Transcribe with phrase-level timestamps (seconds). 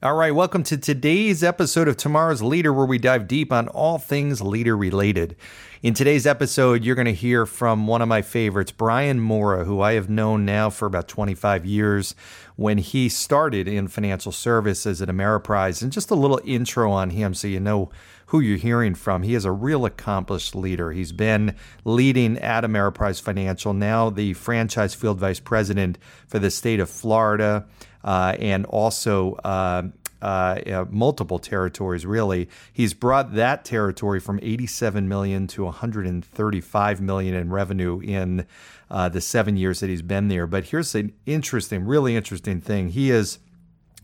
[0.00, 3.98] All right, welcome to today's episode of Tomorrow's Leader, where we dive deep on all
[3.98, 5.34] things leader related.
[5.82, 9.80] In today's episode, you're going to hear from one of my favorites, Brian Mora, who
[9.80, 12.14] I have known now for about 25 years
[12.54, 15.82] when he started in financial services at Ameriprise.
[15.82, 17.90] And just a little intro on him so you know
[18.26, 19.24] who you're hearing from.
[19.24, 20.92] He is a real accomplished leader.
[20.92, 26.78] He's been leading at Ameriprise Financial, now the franchise field vice president for the state
[26.78, 27.66] of Florida
[28.04, 29.82] and also uh,
[30.20, 32.04] uh, multiple territories.
[32.04, 38.46] Really, he's brought that territory from 87 million to 135 million in revenue in
[38.90, 40.46] uh, the seven years that he's been there.
[40.46, 42.90] But here's an interesting, really interesting thing.
[42.90, 43.38] He is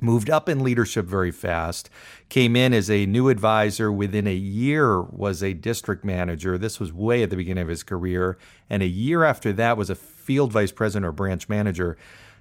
[0.01, 1.89] moved up in leadership very fast
[2.29, 6.93] came in as a new advisor within a year was a district manager this was
[6.93, 8.37] way at the beginning of his career
[8.69, 11.97] and a year after that was a field vice president or branch manager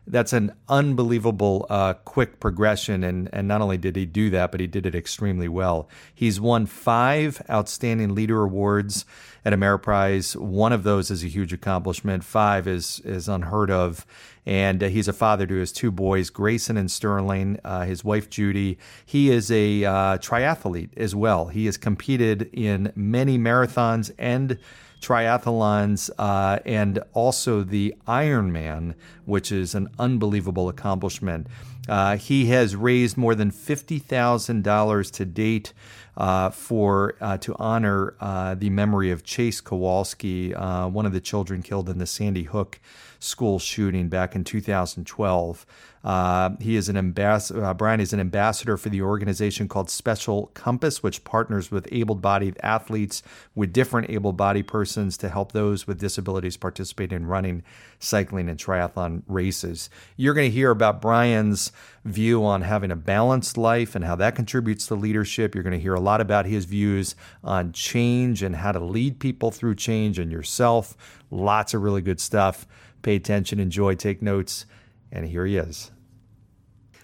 [0.06, 3.04] that's an unbelievable uh, quick progression.
[3.04, 5.88] And, and not only did he do that, but he did it extremely well.
[6.14, 9.06] He's won five Outstanding Leader Awards
[9.46, 10.36] at Ameriprise.
[10.36, 14.06] One of those is a huge accomplishment, five is, is unheard of.
[14.46, 18.30] And uh, he's a father to his two boys, Grayson and Sterling, uh, his wife,
[18.30, 18.78] Judy.
[19.06, 21.48] He is a uh, triathlete as well.
[21.48, 24.58] He has competed in many marathons and
[25.04, 31.48] triathlons, uh, and also the Ironman, which is an unbelievable accomplishment.
[31.88, 35.74] Uh, he has raised more than fifty thousand dollars to date
[36.16, 41.22] uh, for uh, to honor uh, the memory of Chase Kowalski, uh, one of the
[41.22, 42.80] children killed in the Sandy Hook
[43.20, 45.66] school shooting back in 2012.
[46.04, 47.64] Uh, he is an ambassador.
[47.64, 52.58] Uh, Brian is an ambassador for the organization called Special Compass, which partners with able-bodied
[52.62, 53.24] athletes
[53.56, 57.64] with different able-bodied persons to help those with disabilities participate in running,
[58.00, 59.90] cycling, and triathlon races.
[60.18, 61.72] You're going to hear about Brian's
[62.04, 65.56] view on having a balanced life and how that contributes to leadership.
[65.56, 67.16] You're going to hear a lot about his views
[67.46, 70.98] on change and how to lead people through change and yourself.
[71.32, 72.68] Lots of really good stuff.
[73.04, 74.66] Pay attention, enjoy, take notes,
[75.14, 75.92] and here he is.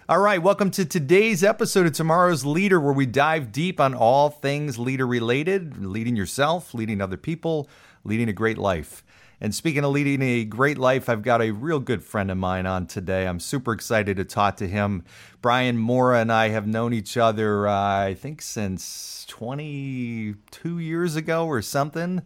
[0.10, 4.32] All right, welcome to today's episode of Tomorrow's Leader, where we dive deep on all
[4.32, 7.70] things leader related, leading yourself, leading other people,
[8.04, 9.04] leading a great life.
[9.40, 12.66] And speaking of leading a great life, I've got a real good friend of mine
[12.66, 13.28] on today.
[13.28, 15.04] I'm super excited to talk to him.
[15.42, 21.46] Brian Mora and I have known each other, uh, I think, since 22 years ago
[21.46, 22.24] or something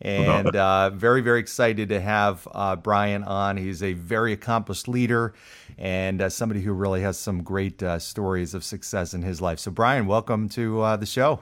[0.00, 3.56] and uh, very very excited to have uh, Brian on.
[3.56, 5.34] He's a very accomplished leader
[5.78, 9.58] and uh, somebody who really has some great uh, stories of success in his life.
[9.58, 11.40] So, Brian, welcome to uh, the show.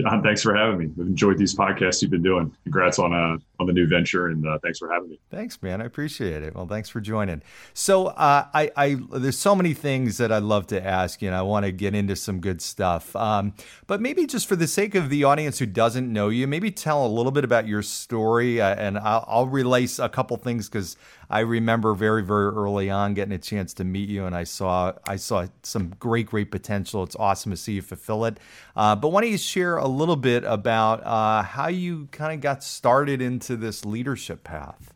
[0.00, 0.84] John, thanks for having me.
[1.00, 2.54] I've enjoyed these podcasts you've been doing.
[2.62, 5.20] Congrats on uh, on the new venture, and uh, thanks for having me.
[5.30, 5.80] Thanks, man.
[5.80, 6.54] I appreciate it.
[6.54, 7.42] Well, thanks for joining.
[7.74, 11.36] So, uh, I, I there's so many things that I'd love to ask you, and
[11.36, 13.14] I want to get into some good stuff.
[13.16, 13.54] Um,
[13.86, 17.04] but maybe just for the sake of the audience who doesn't know you, maybe tell
[17.04, 20.96] a little bit about your story, uh, and I'll, I'll a couple things because
[21.30, 24.92] I remember very, very early on getting a chance to meet you, and I saw
[25.06, 27.02] I saw some great, great potential.
[27.02, 28.38] It's awesome to see you fulfill it.
[28.74, 32.40] Uh, but why don't you share a little bit about uh, how you kind of
[32.40, 34.92] got started into this leadership path?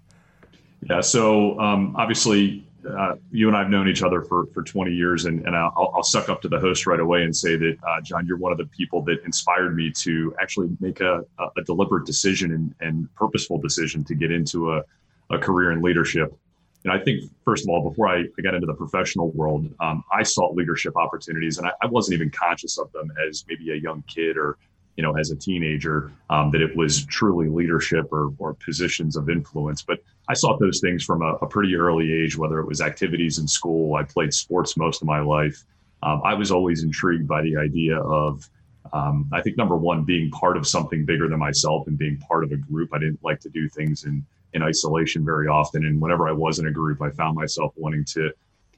[0.88, 4.92] Yeah, so um, obviously uh, you and I have known each other for, for 20
[4.92, 7.76] years, and, and I'll, I'll suck up to the host right away and say that,
[7.86, 11.62] uh, John, you're one of the people that inspired me to actually make a, a
[11.64, 14.82] deliberate decision and, and purposeful decision to get into a,
[15.30, 16.36] a career in leadership.
[16.84, 20.02] And I think, first of all, before I, I got into the professional world, um,
[20.12, 23.76] I sought leadership opportunities, and I, I, wasn't even conscious of them as maybe a
[23.76, 24.58] young kid or,
[24.96, 29.30] you know, as a teenager, um, that it was truly leadership or, or positions of
[29.30, 29.82] influence.
[29.82, 33.38] But I sought those things from a, a, pretty early age, whether it was activities
[33.38, 33.94] in school.
[33.94, 35.64] I played sports most of my life.
[36.02, 38.48] Um, I was always intrigued by the idea of,
[38.92, 42.44] um, I think, number one, being part of something bigger than myself and being part
[42.44, 42.90] of a group.
[42.92, 44.24] I didn't like to do things in
[44.54, 45.86] in isolation very often.
[45.86, 48.30] And whenever I was in a group, I found myself wanting to,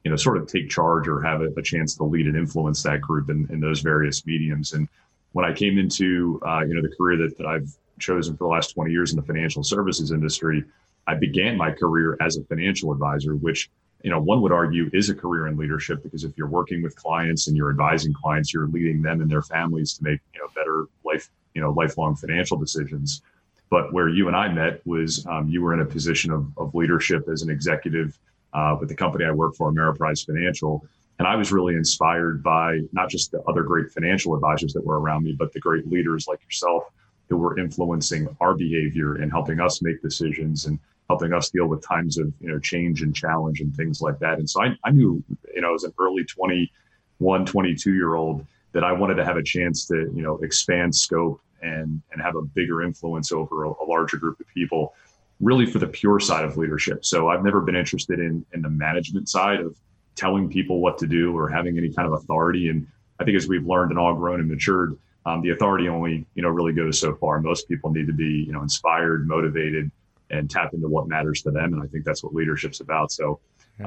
[0.05, 2.83] you know, sort of take charge or have a, a chance to lead and influence
[2.83, 4.73] that group in, in those various mediums.
[4.73, 4.89] And
[5.35, 8.49] when I came into, uh, you know, the career that, that I've chosen for the
[8.49, 10.65] last 20 years in the financial services industry,
[11.09, 13.69] I began my career as a financial advisor, which
[14.03, 16.95] you know one would argue is a career in leadership because if you're working with
[16.95, 20.49] clients and you're advising clients, you're leading them and their families to make you know
[20.55, 23.23] better life you know lifelong financial decisions.
[23.71, 26.75] But where you and I met was um, you were in a position of, of
[26.75, 28.19] leadership as an executive
[28.53, 30.87] uh, with the company I work for, Ameriprise Financial.
[31.19, 35.01] And I was really inspired by not just the other great financial advisors that were
[35.01, 36.85] around me, but the great leaders like yourself
[37.29, 40.79] who were influencing our behavior and helping us make decisions and
[41.09, 44.39] helping us deal with times of you know change and challenge and things like that.
[44.39, 45.23] And so I, I knew,
[45.55, 49.43] you know, as an early 21, 22 year old that I wanted to have a
[49.43, 53.85] chance to, you know, expand scope and and have a bigger influence over a, a
[53.87, 54.95] larger group of people
[55.41, 57.05] really for the pure side of leadership.
[57.05, 59.77] So I've never been interested in in the management side of
[60.17, 62.69] telling people what to do or having any kind of authority.
[62.69, 62.87] And
[63.21, 66.43] I think as we've learned and all grown and matured, um, the authority only you
[66.43, 67.41] know really goes so far.
[67.41, 69.91] Most people need to be you know inspired, motivated,
[70.31, 71.73] and tap into what matters to them.
[71.73, 73.11] And I think that's what leadership's about.
[73.11, 73.41] So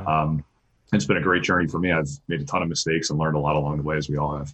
[0.06, 0.44] um,
[0.94, 1.92] it's been a great journey for me.
[1.92, 4.18] I've made a ton of mistakes and learned a lot along the way, as we
[4.18, 4.54] all have.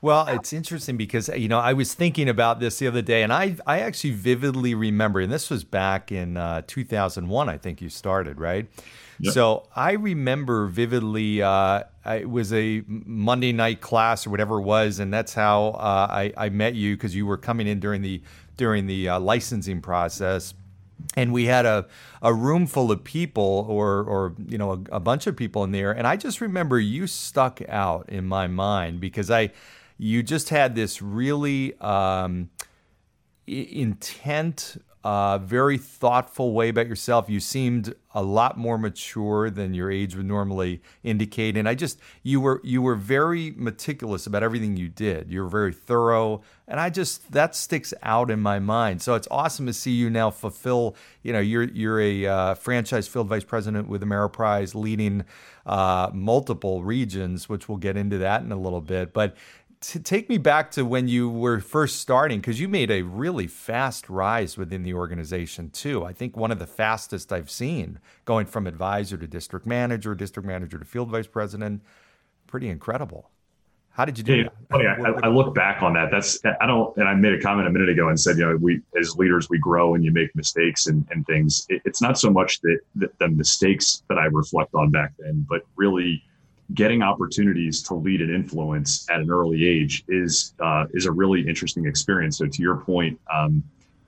[0.00, 3.32] Well, it's interesting because you know I was thinking about this the other day, and
[3.32, 7.48] I I actually vividly remember, and this was back in uh, 2001.
[7.48, 8.68] I think you started right.
[9.24, 11.42] So I remember vividly.
[11.42, 16.06] Uh, it was a Monday night class or whatever it was, and that's how uh,
[16.10, 18.22] I, I met you because you were coming in during the
[18.56, 20.54] during the uh, licensing process
[21.16, 21.86] and we had a,
[22.22, 25.70] a room full of people or or you know a, a, bunch of people in
[25.70, 29.50] there and i just remember you stuck out in my mind because i
[29.96, 32.50] you just had this really um,
[33.46, 34.76] intent
[35.08, 37.30] uh, very thoughtful way about yourself.
[37.30, 41.98] You seemed a lot more mature than your age would normally indicate, and I just
[42.22, 45.30] you were you were very meticulous about everything you did.
[45.30, 49.00] You were very thorough, and I just that sticks out in my mind.
[49.00, 50.94] So it's awesome to see you now fulfill.
[51.22, 55.24] You know, you're you're a uh, franchise field vice president with Ameriprise, leading
[55.64, 59.34] uh, multiple regions, which we'll get into that in a little bit, but
[59.80, 63.46] to take me back to when you were first starting because you made a really
[63.46, 68.46] fast rise within the organization too i think one of the fastest i've seen going
[68.46, 71.82] from advisor to district manager district manager to field vice president
[72.46, 73.30] pretty incredible
[73.98, 74.52] how did you do that?
[74.70, 76.12] Funny, I, I, look back on that.
[76.12, 78.56] That's I don't, and I made a comment a minute ago and said, you know,
[78.56, 81.66] we as leaders we grow and you make mistakes and, and things.
[81.68, 85.44] It, it's not so much that, that the mistakes that I reflect on back then,
[85.48, 86.22] but really
[86.74, 91.46] getting opportunities to lead and influence at an early age is uh, is a really
[91.46, 92.38] interesting experience.
[92.38, 93.62] So to your point, um,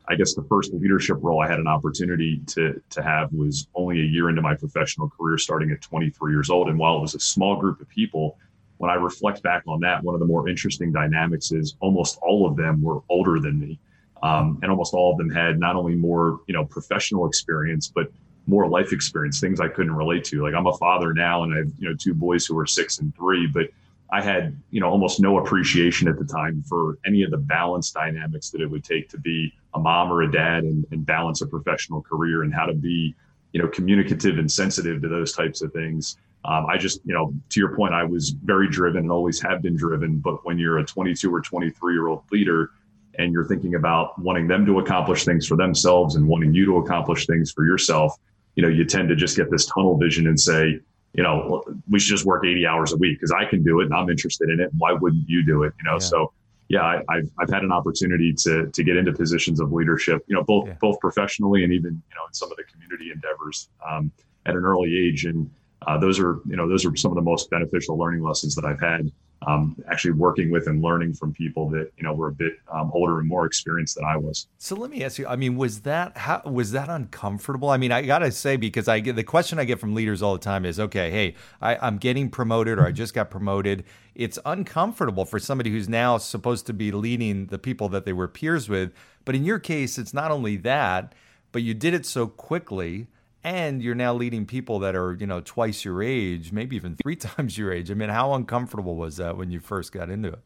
[0.08, 4.00] I guess the first leadership role I had an opportunity to to have was only
[4.00, 6.68] a year into my professional career, starting at 23 years old.
[6.68, 8.36] And while it was a small group of people,
[8.78, 12.46] when I reflect back on that, one of the more interesting dynamics is almost all
[12.46, 13.78] of them were older than me.
[14.22, 18.12] Um, and almost all of them had not only more, you know, professional experience, but
[18.50, 20.43] more life experience, things I couldn't relate to.
[20.43, 22.99] Like I'm a father now and I have, you know, two boys who are six
[22.99, 23.69] and three, but
[24.12, 27.93] I had, you know, almost no appreciation at the time for any of the balance
[27.93, 31.43] dynamics that it would take to be a mom or a dad and, and balance
[31.43, 33.14] a professional career and how to be,
[33.52, 36.17] you know, communicative and sensitive to those types of things.
[36.44, 39.62] Um, I just, you know, to your point, I was very driven and always have
[39.62, 40.19] been driven.
[40.19, 42.73] But when you're a 22 or 23 year old leader,
[43.19, 46.76] and you're thinking about wanting them to accomplish things for themselves and wanting you to
[46.79, 48.17] accomplish things for yourself,
[48.55, 50.80] you know, you tend to just get this tunnel vision and say,
[51.12, 53.87] you know, we should just work 80 hours a week because I can do it
[53.87, 54.71] and I'm interested in it.
[54.78, 55.73] Why wouldn't you do it?
[55.78, 55.99] You know, yeah.
[55.99, 56.33] so
[56.69, 60.37] yeah, I, have I've had an opportunity to to get into positions of leadership, you
[60.37, 60.75] know, both yeah.
[60.80, 64.12] both professionally and even you know in some of the community endeavors um,
[64.47, 65.50] at an early age, and
[65.88, 68.64] uh, those are you know those are some of the most beneficial learning lessons that
[68.64, 69.11] I've had
[69.47, 72.90] um, actually working with and learning from people that you know were a bit um,
[72.92, 74.47] older and more experienced than I was.
[74.59, 75.26] So let me ask you.
[75.26, 77.70] I mean, was that how was that uncomfortable?
[77.70, 80.35] I mean, I gotta say because I get the question I get from leaders all
[80.35, 83.85] the time is, okay, hey, I, I'm getting promoted or I just got promoted.
[84.14, 88.28] It's uncomfortable for somebody who's now supposed to be leading the people that they were
[88.28, 88.92] peers with.
[89.25, 91.14] But in your case, it's not only that,
[91.52, 93.06] but you did it so quickly
[93.42, 97.16] and you're now leading people that are you know twice your age maybe even three
[97.16, 97.90] times your age.
[97.90, 100.40] I mean how uncomfortable was that when you first got into it?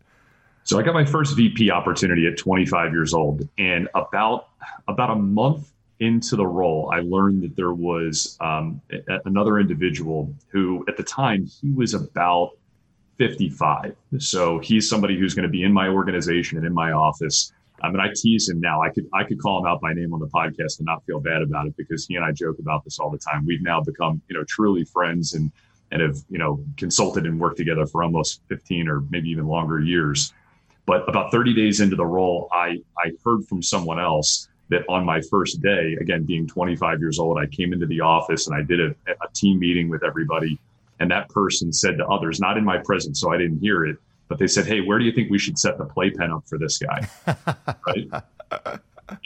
[0.64, 4.48] So i got my first vp opportunity at 25 years old and about
[4.88, 5.70] about a month
[6.00, 11.02] into the role i learned that there was um, a- another individual who at the
[11.02, 12.52] time he was about
[13.18, 17.52] 55 so he's somebody who's going to be in my organization and in my office
[17.84, 18.82] I mean, I tease him now.
[18.82, 21.20] I could I could call him out by name on the podcast and not feel
[21.20, 23.44] bad about it because he and I joke about this all the time.
[23.46, 25.52] We've now become you know truly friends and
[25.92, 29.80] and have you know consulted and worked together for almost 15 or maybe even longer
[29.80, 30.32] years.
[30.86, 35.04] But about 30 days into the role, I I heard from someone else that on
[35.04, 38.62] my first day, again, being 25 years old, I came into the office and I
[38.62, 40.58] did a, a team meeting with everybody.
[41.00, 43.98] And that person said to others, not in my presence, so I didn't hear it,
[44.28, 46.58] but they said, Hey, where do you think we should set the playpen up for
[46.58, 47.08] this guy?
[47.86, 48.22] right.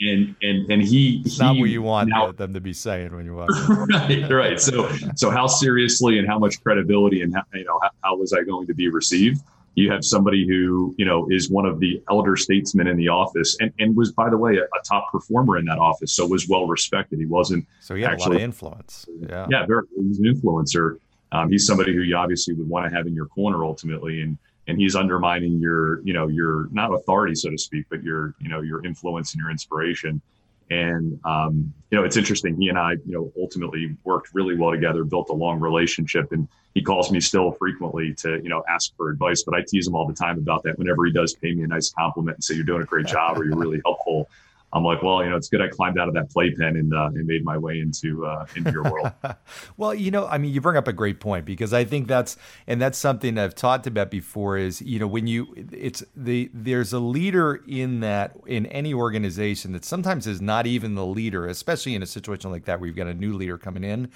[0.01, 3.25] And and and he, he not what you want now, them to be saying when
[3.25, 3.49] you walk.
[3.89, 4.59] right, right.
[4.59, 8.33] So so how seriously and how much credibility and how you know how, how was
[8.33, 9.41] I going to be received?
[9.75, 13.55] you have somebody who you know is one of the elder statesmen in the office
[13.59, 16.47] and, and was by the way a, a top performer in that office so was
[16.47, 19.83] well respected he wasn't so he had actually, a lot of influence yeah yeah very,
[19.97, 20.97] he's an influencer
[21.31, 24.37] um, he's somebody who you obviously would want to have in your corner ultimately and
[24.69, 28.47] and he's undermining your you know your not authority so to speak but your you
[28.47, 30.21] know your influence and your inspiration
[30.69, 32.55] and um, you know, it's interesting.
[32.59, 36.47] He and I, you know, ultimately worked really well together, built a long relationship, and
[36.75, 39.43] he calls me still frequently to you know ask for advice.
[39.43, 40.77] But I tease him all the time about that.
[40.77, 43.39] Whenever he does pay me a nice compliment and say you're doing a great job
[43.39, 44.29] or you're really helpful,
[44.71, 47.07] I'm like, well, you know, it's good I climbed out of that playpen and uh,
[47.07, 49.11] and made my way into uh, into your world.
[49.77, 52.37] well, you know, I mean, you bring up a great point because I think that's
[52.67, 54.57] and that's something I've talked about before.
[54.57, 59.71] Is you know when you it's the there's a leader in that in any organization
[59.73, 62.95] that sometimes is not even the leader, especially in a situation like that where you've
[62.95, 64.11] got a new leader coming in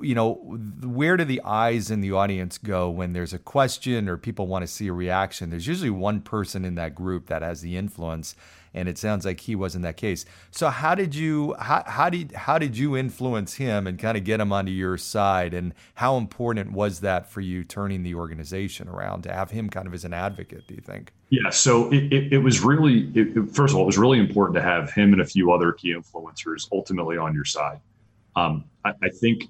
[0.00, 0.34] you know,
[0.82, 4.62] where do the eyes in the audience go when there's a question or people want
[4.62, 5.50] to see a reaction?
[5.50, 8.34] There's usually one person in that group that has the influence
[8.74, 10.24] and it sounds like he was in that case.
[10.50, 14.24] So how did you how, how did how did you influence him and kind of
[14.24, 15.54] get him onto your side?
[15.54, 19.86] And how important was that for you turning the organization around to have him kind
[19.86, 20.66] of as an advocate?
[20.66, 21.12] Do you think?
[21.30, 24.56] Yeah, so it, it, it was really it, first of all, it was really important
[24.56, 27.80] to have him and a few other key influencers ultimately on your side.
[28.36, 29.44] Um, I, I think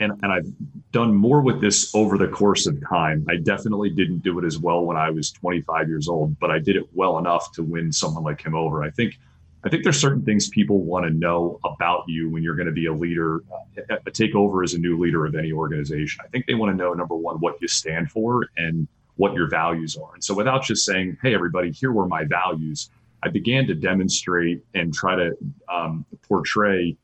[0.00, 0.46] and, and I've
[0.92, 3.24] done more with this over the course of time.
[3.28, 6.58] I definitely didn't do it as well when I was 25 years old, but I
[6.58, 8.82] did it well enough to win someone like him over.
[8.82, 9.18] I think
[9.64, 12.72] I think there's certain things people want to know about you when you're going to
[12.72, 16.22] be a leader, uh, take over as a new leader of any organization.
[16.22, 18.86] I think they want to know number one what you stand for and
[19.16, 20.12] what your values are.
[20.12, 22.90] And so, without just saying, "Hey, everybody, here were my values,"
[23.22, 25.34] I began to demonstrate and try to
[25.72, 26.94] um, portray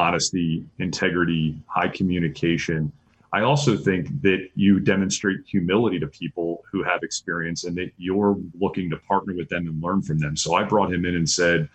[0.00, 2.90] honesty, integrity, high communication.
[3.32, 8.36] I also think that you demonstrate humility to people who have experience and that you're
[8.58, 10.36] looking to partner with them and learn from them.
[10.36, 11.68] So I brought him in and said,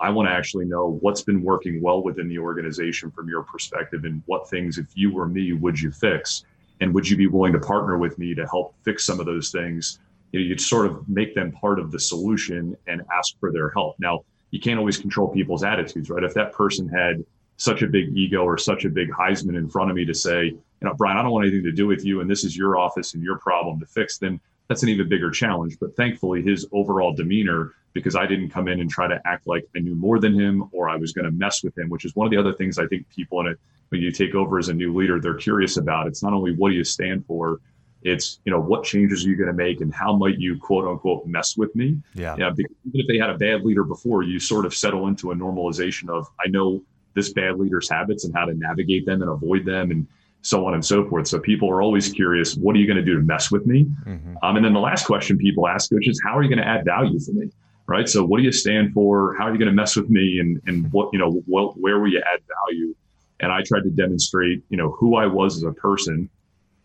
[0.00, 4.04] I want to actually know what's been working well within the organization from your perspective
[4.04, 6.44] and what things, if you were me, would you fix?
[6.80, 9.50] And would you be willing to partner with me to help fix some of those
[9.50, 10.00] things?
[10.32, 13.70] You know, you'd sort of make them part of the solution and ask for their
[13.70, 13.96] help.
[13.98, 16.22] Now, you can't always control people's attitudes, right?
[16.22, 17.24] If that person had
[17.58, 20.44] such a big ego or such a big Heisman in front of me to say,
[20.46, 22.78] you know, Brian, I don't want anything to do with you, and this is your
[22.78, 25.76] office and your problem to fix, then that's an even bigger challenge.
[25.80, 29.66] But thankfully, his overall demeanor, because I didn't come in and try to act like
[29.74, 32.14] I knew more than him or I was going to mess with him, which is
[32.14, 34.68] one of the other things I think people in it, when you take over as
[34.68, 36.06] a new leader, they're curious about.
[36.06, 37.60] It's not only what do you stand for,
[38.02, 40.86] it's you know what changes are you going to make and how might you quote
[40.86, 44.22] unquote mess with me yeah yeah because even if they had a bad leader before
[44.22, 46.80] you sort of settle into a normalization of i know
[47.14, 50.06] this bad leader's habits and how to navigate them and avoid them and
[50.42, 51.26] so on and so forth.
[51.26, 53.86] So people are always curious, what are you going to do to mess with me?
[54.06, 54.36] Mm-hmm.
[54.42, 56.66] Um, and then the last question people ask, which is, how are you going to
[56.66, 57.50] add value for me?
[57.86, 58.08] Right.
[58.08, 59.34] So what do you stand for?
[59.36, 60.38] How are you going to mess with me?
[60.40, 62.94] And, and what, you know, what, where will you add value?
[63.40, 66.28] And I tried to demonstrate, you know, who I was as a person,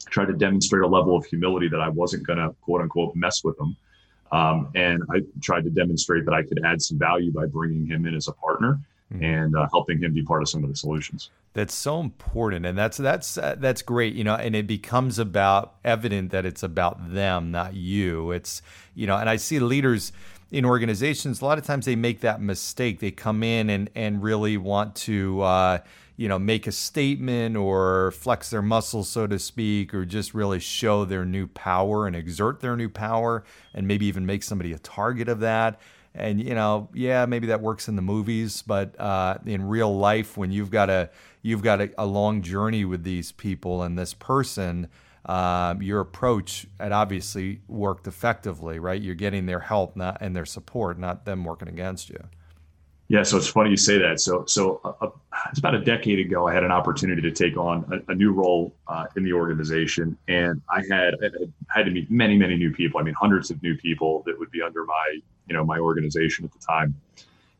[0.05, 3.43] tried to demonstrate a level of humility that I wasn't going to quote unquote mess
[3.43, 3.75] with them.
[4.31, 8.05] Um, and I tried to demonstrate that I could add some value by bringing him
[8.05, 8.79] in as a partner
[9.13, 9.23] mm-hmm.
[9.23, 11.29] and uh, helping him be part of some of the solutions.
[11.53, 14.15] That's so important, and that's that's uh, that's great.
[14.15, 18.31] You know, and it becomes about evident that it's about them, not you.
[18.31, 18.61] It's
[18.95, 20.11] you know, and I see leaders
[20.51, 22.99] in organizations a lot of times they make that mistake.
[22.99, 25.41] They come in and and really want to.
[25.41, 25.77] Uh,
[26.15, 30.59] you know, make a statement or flex their muscles, so to speak, or just really
[30.59, 33.43] show their new power and exert their new power,
[33.73, 35.79] and maybe even make somebody a target of that.
[36.15, 40.37] And you know, yeah, maybe that works in the movies, but uh, in real life,
[40.37, 41.09] when you've got a
[41.41, 44.89] you've got a, a long journey with these people and this person,
[45.25, 49.01] uh, your approach had obviously worked effectively, right?
[49.01, 52.23] You're getting their help, not and their support, not them working against you.
[53.09, 54.19] Yeah, so it's funny you say that.
[54.19, 55.09] So, so uh, uh
[55.49, 56.47] it's about a decade ago.
[56.47, 60.17] I had an opportunity to take on a, a new role uh, in the organization,
[60.27, 62.99] and I had I had to meet many, many new people.
[62.99, 66.45] I mean, hundreds of new people that would be under my you know my organization
[66.45, 66.95] at the time.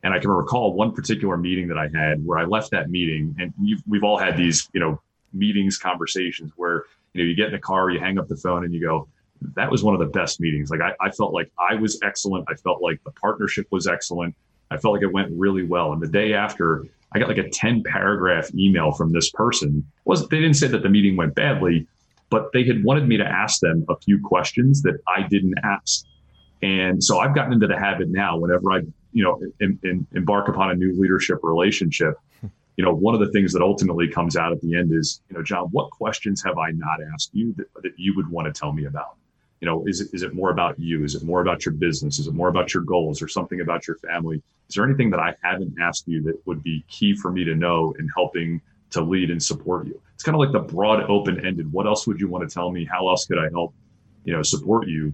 [0.03, 3.35] And I can recall one particular meeting that I had where I left that meeting,
[3.39, 3.53] and
[3.87, 5.01] we've all had these you know
[5.33, 8.65] meetings, conversations where you know you get in a car, you hang up the phone,
[8.65, 9.07] and you go,
[9.55, 12.45] "That was one of the best meetings." Like I, I felt like I was excellent.
[12.49, 14.35] I felt like the partnership was excellent.
[14.71, 15.93] I felt like it went really well.
[15.93, 19.85] And the day after, I got like a 10 paragraph email from this person.
[20.05, 21.87] was they didn't say that the meeting went badly,
[22.29, 26.05] but they had wanted me to ask them a few questions that I didn't ask.
[26.63, 28.79] And so I've gotten into the habit now whenever I,
[29.11, 32.47] you know, in, in, embark upon a new leadership relationship, hmm.
[32.77, 35.35] you know, one of the things that ultimately comes out at the end is, you
[35.35, 38.57] know, John, what questions have I not asked you that, that you would want to
[38.57, 39.17] tell me about?
[39.59, 41.03] You know, is it, is it more about you?
[41.03, 42.17] Is it more about your business?
[42.17, 44.41] Is it more about your goals or something about your family?
[44.69, 47.55] Is there anything that I haven't asked you that would be key for me to
[47.55, 50.01] know in helping to lead and support you?
[50.13, 51.71] It's kind of like the broad, open ended.
[51.73, 52.85] What else would you want to tell me?
[52.89, 53.73] How else could I help,
[54.23, 55.13] you know, support you?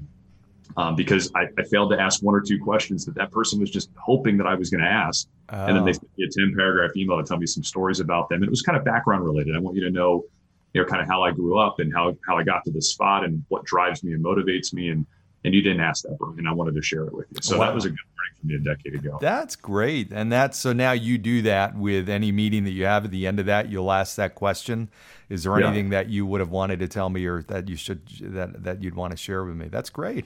[0.78, 3.72] Um, because I, I, failed to ask one or two questions that that person was
[3.72, 5.28] just hoping that I was going to ask.
[5.50, 5.66] Oh.
[5.66, 5.94] And then they oh.
[5.94, 8.38] sent me a 10 paragraph email to tell me some stories about them.
[8.38, 9.56] And it was kind of background related.
[9.56, 10.26] I want you to know,
[10.74, 12.92] you know, kind of how I grew up and how, how I got to this
[12.92, 14.90] spot and what drives me and motivates me.
[14.90, 15.08] And,
[15.44, 17.38] and you didn't ask that, and I wanted to share it with you.
[17.42, 17.66] So wow.
[17.66, 19.18] that was a good break for me a decade ago.
[19.22, 20.12] That's great.
[20.12, 23.26] And that's, so now you do that with any meeting that you have at the
[23.26, 24.90] end of that, you'll ask that question.
[25.30, 28.08] Is there anything that you would have wanted to tell me or that you should,
[28.20, 29.68] that, that you'd want to share with me?
[29.70, 30.26] That's great.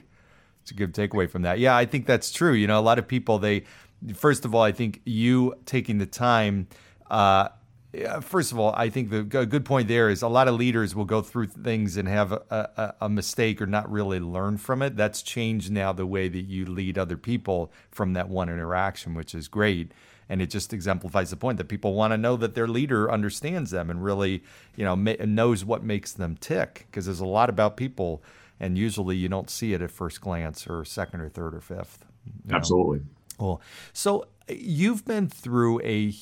[0.64, 1.58] It's a good takeaway from that.
[1.58, 2.54] Yeah, I think that's true.
[2.54, 3.64] You know, a lot of people they
[4.14, 6.68] first of all, I think you taking the time.
[7.10, 7.48] Uh,
[8.22, 11.04] first of all, I think the good point there is a lot of leaders will
[11.04, 14.96] go through things and have a, a, a, mistake or not really learn from it.
[14.96, 19.34] That's changed now the way that you lead other people from that one interaction, which
[19.34, 19.92] is great.
[20.30, 23.70] And it just exemplifies the point that people want to know that their leader understands
[23.70, 24.42] them and really,
[24.74, 26.86] you know, knows what makes them tick.
[26.90, 28.22] Because there's a lot about people
[28.60, 32.04] and usually you don't see it at first glance or second or third or fifth.
[32.50, 32.98] Absolutely.
[32.98, 33.04] Know?
[33.38, 33.60] Well,
[33.92, 36.12] so you've been through a,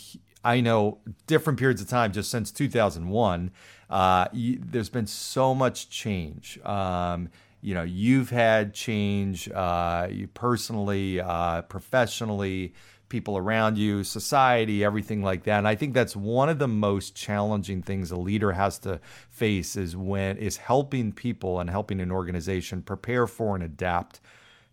[0.45, 3.51] I know, different periods of time just since 2001.
[3.91, 6.59] Uh, you, there's been so much change.
[6.65, 7.29] Um,
[7.61, 12.75] you know, you've had change uh, you personally, uh, professionally
[13.13, 15.59] people around you, society, everything like that.
[15.59, 19.77] And I think that's one of the most challenging things a leader has to face
[19.77, 24.23] is when is helping people and helping an organization prepare for and adapt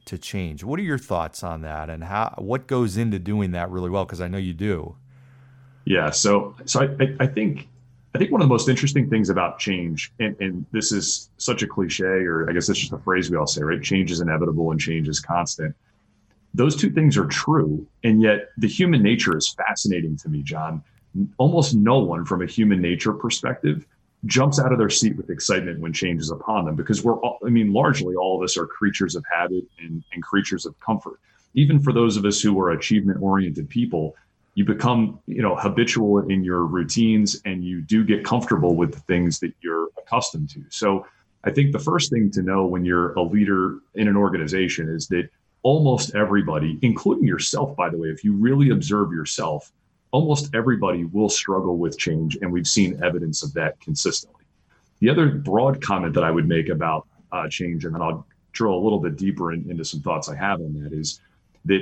[0.05, 0.63] to change.
[0.63, 4.05] What are your thoughts on that and how what goes into doing that really well
[4.05, 4.95] because I know you do.
[5.83, 7.67] Yeah, so so I, I think
[8.15, 11.61] I think one of the most interesting things about change, and, and, this is such
[11.61, 13.83] a cliche, or I guess it's just a phrase we all say, right?
[13.83, 15.75] Change is inevitable and change is constant
[16.53, 17.85] those two things are true.
[18.03, 20.83] And yet the human nature is fascinating to me, John.
[21.37, 23.85] Almost no one from a human nature perspective
[24.25, 27.39] jumps out of their seat with excitement when change is upon them because we're all,
[27.45, 31.19] I mean, largely all of us are creatures of habit and, and creatures of comfort.
[31.53, 34.15] Even for those of us who are achievement oriented people,
[34.55, 38.99] you become, you know, habitual in your routines and you do get comfortable with the
[39.01, 40.63] things that you're accustomed to.
[40.69, 41.05] So
[41.43, 45.07] I think the first thing to know when you're a leader in an organization is
[45.07, 45.29] that
[45.63, 49.71] almost everybody, including yourself, by the way, if you really observe yourself,
[50.11, 52.37] almost everybody will struggle with change.
[52.41, 54.43] And we've seen evidence of that consistently.
[54.99, 58.73] The other broad comment that I would make about uh, change, and then I'll drill
[58.73, 61.21] a little bit deeper in, into some thoughts I have on that, is
[61.65, 61.81] that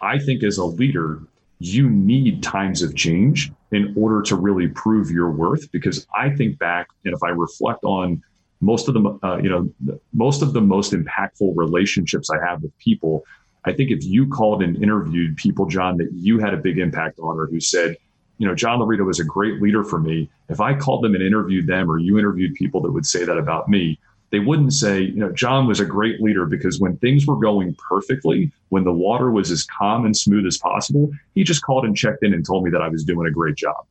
[0.00, 1.22] I think as a leader,
[1.58, 5.70] you need times of change in order to really prove your worth.
[5.72, 8.22] Because I think back, and if I reflect on
[8.60, 12.76] most of the uh, you know most of the most impactful relationships I have with
[12.78, 13.24] people.
[13.64, 17.18] I think if you called and interviewed people, John, that you had a big impact
[17.18, 17.96] on, or who said,
[18.38, 20.30] you know, John Laurito was a great leader for me.
[20.48, 23.36] If I called them and interviewed them, or you interviewed people that would say that
[23.36, 23.98] about me,
[24.30, 27.74] they wouldn't say, you know, John was a great leader because when things were going
[27.74, 31.96] perfectly, when the water was as calm and smooth as possible, he just called and
[31.96, 33.86] checked in and told me that I was doing a great job.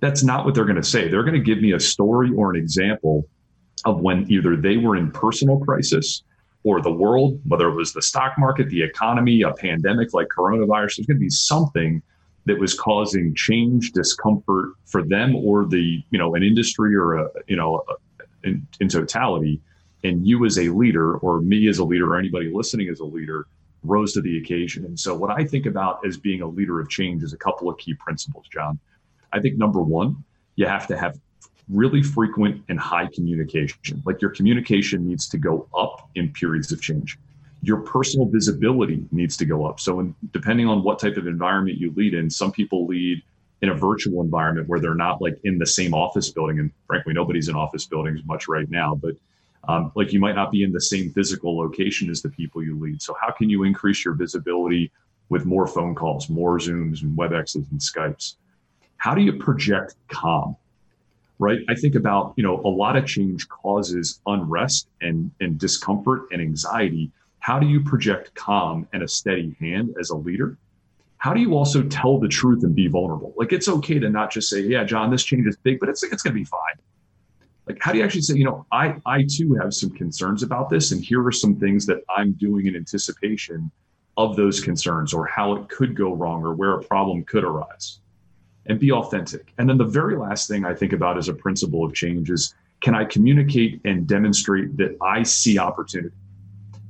[0.00, 1.08] That's not what they're going to say.
[1.08, 3.26] They're going to give me a story or an example
[3.84, 6.22] of when either they were in personal crisis
[6.62, 10.96] or the world, whether it was the stock market, the economy, a pandemic like coronavirus,
[10.96, 12.02] there's going to be something
[12.46, 17.28] that was causing change, discomfort for them or the, you know, an industry or a,
[17.46, 17.82] you know,
[18.44, 19.60] in, in totality.
[20.04, 23.04] And you as a leader or me as a leader or anybody listening as a
[23.04, 23.46] leader
[23.82, 24.84] rose to the occasion.
[24.84, 27.68] And so what I think about as being a leader of change is a couple
[27.68, 28.78] of key principles, John.
[29.32, 30.24] I think number one,
[30.56, 31.18] you have to have
[31.72, 34.02] really frequent and high communication.
[34.04, 37.18] Like your communication needs to go up in periods of change.
[37.62, 39.80] Your personal visibility needs to go up.
[39.80, 43.22] So, in, depending on what type of environment you lead in, some people lead
[43.62, 46.58] in a virtual environment where they're not like in the same office building.
[46.58, 49.14] And frankly, nobody's in office buildings much right now, but
[49.68, 52.78] um, like you might not be in the same physical location as the people you
[52.78, 53.02] lead.
[53.02, 54.90] So, how can you increase your visibility
[55.28, 58.36] with more phone calls, more Zooms and WebExes and Skypes?
[58.96, 60.56] How do you project calm?
[61.40, 61.58] Right?
[61.68, 66.40] I think about, you know, a lot of change causes unrest and, and discomfort and
[66.40, 67.10] anxiety.
[67.40, 70.56] How do you project calm and a steady hand as a leader?
[71.20, 73.34] how do you also tell the truth and be vulnerable?
[73.36, 76.02] Like it's okay to not just say, yeah, John, this change is big, but it's
[76.02, 76.76] it's to be fine.
[77.66, 80.70] Like how do you actually say, you know, I I too have some concerns about
[80.70, 83.70] this, and here are some things that I'm doing in anticipation
[84.16, 87.99] of those concerns, or how it could go wrong, or where a problem could arise,
[88.70, 89.52] and be authentic.
[89.58, 92.54] And then the very last thing I think about as a principle of change is,
[92.80, 96.14] can I communicate and demonstrate that I see opportunity?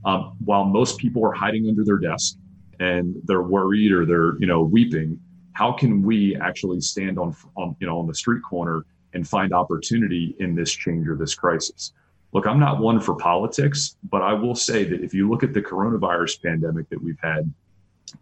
[0.05, 2.37] Um, while most people are hiding under their desk
[2.81, 5.21] and they're worried or they're you know weeping
[5.53, 9.53] how can we actually stand on, on you know on the street corner and find
[9.53, 11.93] opportunity in this change or this crisis
[12.33, 15.53] look i'm not one for politics but i will say that if you look at
[15.53, 17.53] the coronavirus pandemic that we've had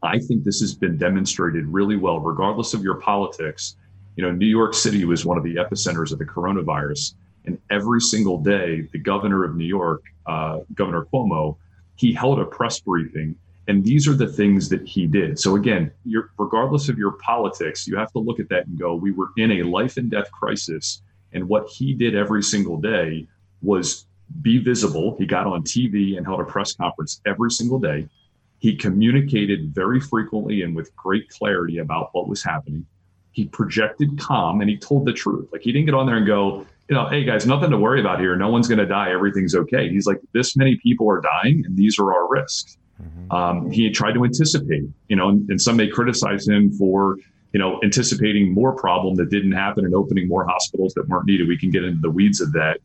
[0.02, 3.76] i think this has been demonstrated really well regardless of your politics
[4.16, 7.14] you know new york city was one of the epicenters of the coronavirus
[7.46, 11.56] and every single day the governor of new york uh, governor cuomo
[11.96, 13.34] he held a press briefing
[13.68, 15.38] and these are the things that he did.
[15.38, 15.92] So again,
[16.38, 19.52] regardless of your politics, you have to look at that and go, we were in
[19.52, 21.02] a life and death crisis.
[21.34, 23.28] And what he did every single day
[23.60, 24.06] was
[24.40, 25.16] be visible.
[25.18, 28.08] He got on TV and held a press conference every single day.
[28.58, 32.86] He communicated very frequently and with great clarity about what was happening.
[33.32, 35.48] He projected calm and he told the truth.
[35.52, 38.00] Like he didn't get on there and go, you know, hey guys, nothing to worry
[38.00, 38.34] about here.
[38.34, 39.12] No one's going to die.
[39.12, 39.88] Everything's okay.
[39.88, 42.78] He's like, this many people are dying and these are our risks.
[43.00, 43.32] Mm-hmm.
[43.32, 47.16] Um, he tried to anticipate, you know, and, and, some may criticize him for,
[47.52, 51.46] you know, anticipating more problem that didn't happen and opening more hospitals that weren't needed.
[51.46, 52.80] We can get into the weeds of that.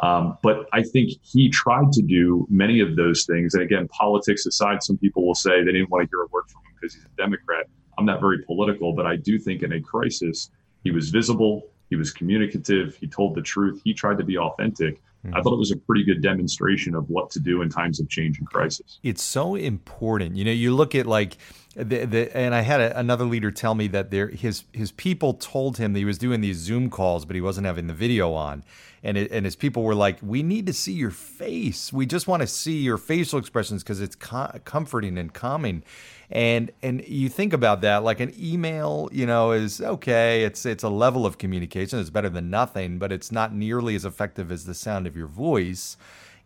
[0.00, 3.54] Um, but I think he tried to do many of those things.
[3.54, 6.44] And again, politics aside, some people will say they didn't want to hear a word
[6.48, 7.66] from him because he's a Democrat.
[7.98, 10.50] I'm not very political, but I do think in a crisis,
[10.84, 15.00] he was visible, he was communicative, he told the truth, he tried to be authentic.
[15.34, 18.08] I thought it was a pretty good demonstration of what to do in times of
[18.08, 19.00] change and crisis.
[19.02, 20.36] It's so important.
[20.36, 21.36] You know, you look at like
[21.76, 25.34] the, the and I had a, another leader tell me that there his his people
[25.34, 28.32] told him that he was doing these Zoom calls, but he wasn't having the video
[28.32, 28.64] on,
[29.02, 31.92] and it, and his people were like, "We need to see your face.
[31.92, 35.82] We just want to see your facial expressions because it's co- comforting and calming."
[36.30, 40.82] and and you think about that like an email you know is okay it's it's
[40.82, 44.64] a level of communication it's better than nothing but it's not nearly as effective as
[44.64, 45.96] the sound of your voice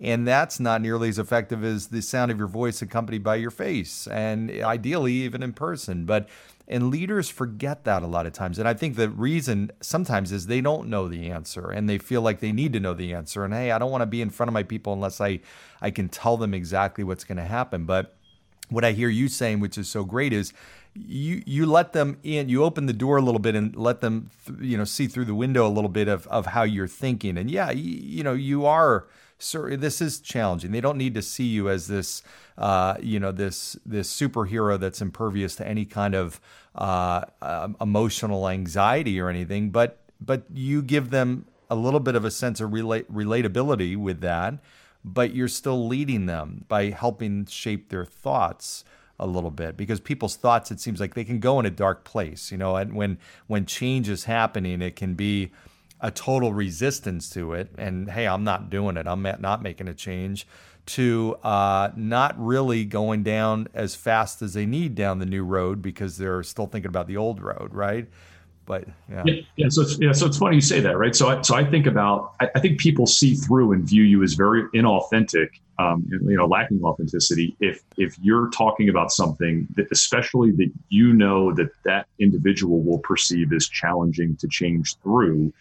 [0.01, 3.51] and that's not nearly as effective as the sound of your voice accompanied by your
[3.51, 6.29] face and ideally even in person but
[6.69, 10.47] and leaders forget that a lot of times and i think the reason sometimes is
[10.47, 13.45] they don't know the answer and they feel like they need to know the answer
[13.45, 15.39] and hey i don't want to be in front of my people unless i
[15.81, 18.17] i can tell them exactly what's going to happen but
[18.71, 20.53] what I hear you saying, which is so great, is
[20.95, 24.31] you you let them in, you open the door a little bit and let them,
[24.61, 27.37] you know, see through the window a little bit of of how you're thinking.
[27.37, 29.07] And yeah, you, you know, you are.
[29.43, 30.71] Sir, this is challenging.
[30.71, 32.23] They don't need to see you as this,
[32.59, 36.41] uh, you know, this this superhero that's impervious to any kind of
[36.75, 39.71] uh, uh, emotional anxiety or anything.
[39.71, 44.21] But but you give them a little bit of a sense of relate, relatability with
[44.21, 44.59] that
[45.05, 48.85] but you're still leading them by helping shape their thoughts
[49.19, 52.05] a little bit because people's thoughts it seems like they can go in a dark
[52.05, 55.51] place you know and when when change is happening it can be
[56.01, 59.95] a total resistance to it and hey i'm not doing it i'm not making a
[59.95, 60.47] change
[60.87, 65.81] to uh, not really going down as fast as they need down the new road
[65.81, 68.09] because they're still thinking about the old road right
[68.71, 69.23] but yeah.
[69.27, 69.69] yeah, yeah.
[69.69, 71.17] So it's yeah, so it's funny you say that, right?
[71.17, 74.23] So I so I think about I, I think people see through and view you
[74.23, 75.49] as very inauthentic,
[75.81, 77.57] um, you know, lacking authenticity.
[77.59, 83.01] If if you're talking about something that, especially that you know that that individual will
[83.01, 85.53] perceive as challenging to change through,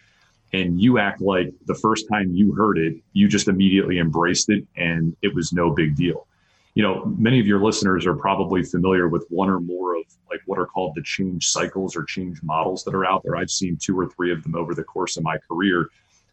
[0.52, 4.66] and you act like the first time you heard it, you just immediately embraced it,
[4.76, 6.26] and it was no big deal
[6.74, 10.40] you know, many of your listeners are probably familiar with one or more of like
[10.46, 13.36] what are called the change cycles or change models that are out there.
[13.36, 15.88] I've seen two or three of them over the course of my career.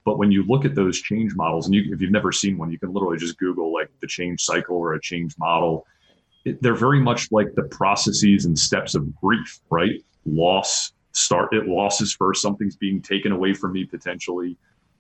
[0.06, 2.72] But when you look at those change models, and you, if you've never seen one,
[2.72, 5.86] you can literally just Google like the change cycle or a change model.
[6.46, 10.02] It, they're very much like the processes and steps of grief, right?
[10.26, 14.58] Loss, start at losses first, something's being taken away from me potentially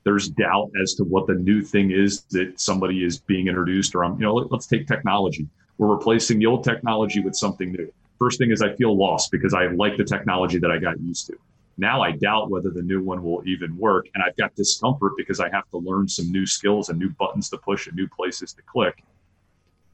[0.08, 4.06] there's doubt as to what the new thing is that somebody is being introduced or
[4.06, 5.50] I'm, you know, let, us take technology.
[5.78, 7.92] We're replacing the old technology with something new.
[8.18, 11.28] First thing is I feel lost because I like the technology that I got used
[11.28, 11.34] to.
[11.78, 14.08] Now I doubt whether the new one will even work.
[14.16, 17.50] And I've got discomfort because I have to learn some new skills and new buttons
[17.50, 19.04] to push and new places to click.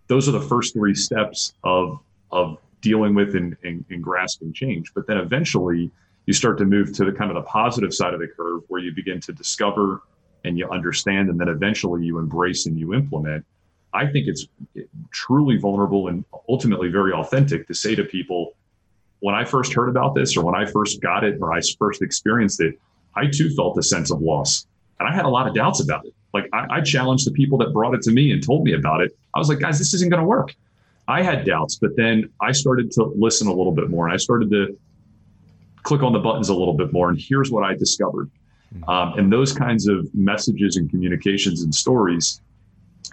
[0.05, 1.99] Those are the first three steps of,
[2.31, 4.93] of dealing with and, and, and grasping change.
[4.93, 5.89] But then eventually
[6.25, 8.81] you start to move to the kind of the positive side of the curve where
[8.81, 10.01] you begin to discover
[10.45, 13.45] and you understand and then eventually you embrace and you implement
[13.93, 14.47] i think it's
[15.11, 18.53] truly vulnerable and ultimately very authentic to say to people
[19.23, 22.01] when I first heard about this or when I first got it or I first
[22.01, 22.77] experienced it,
[23.15, 24.67] I too felt a sense of loss.
[24.99, 26.13] And I had a lot of doubts about it.
[26.33, 28.99] Like I, I challenged the people that brought it to me and told me about
[28.99, 29.17] it.
[29.33, 30.53] I was like, guys, this isn't going to work.
[31.07, 34.17] I had doubts, but then I started to listen a little bit more and I
[34.17, 34.77] started to
[35.83, 37.09] click on the buttons a little bit more.
[37.09, 38.29] And here's what I discovered.
[38.71, 38.89] Hmm.
[38.89, 42.41] Um, and those kinds of messages and communications and stories,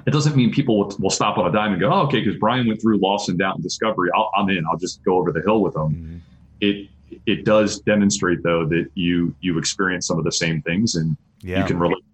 [0.07, 2.39] it doesn't mean people will, will stop on a dime and go, oh, okay, because
[2.39, 4.11] Brian went through loss and doubt and discovery.
[4.15, 4.65] i am in.
[4.71, 5.95] I'll just go over the hill with them.
[5.95, 6.17] Mm-hmm.
[6.61, 6.89] It
[7.27, 11.59] it does demonstrate though that you you experience some of the same things and yeah.
[11.59, 12.05] you can relate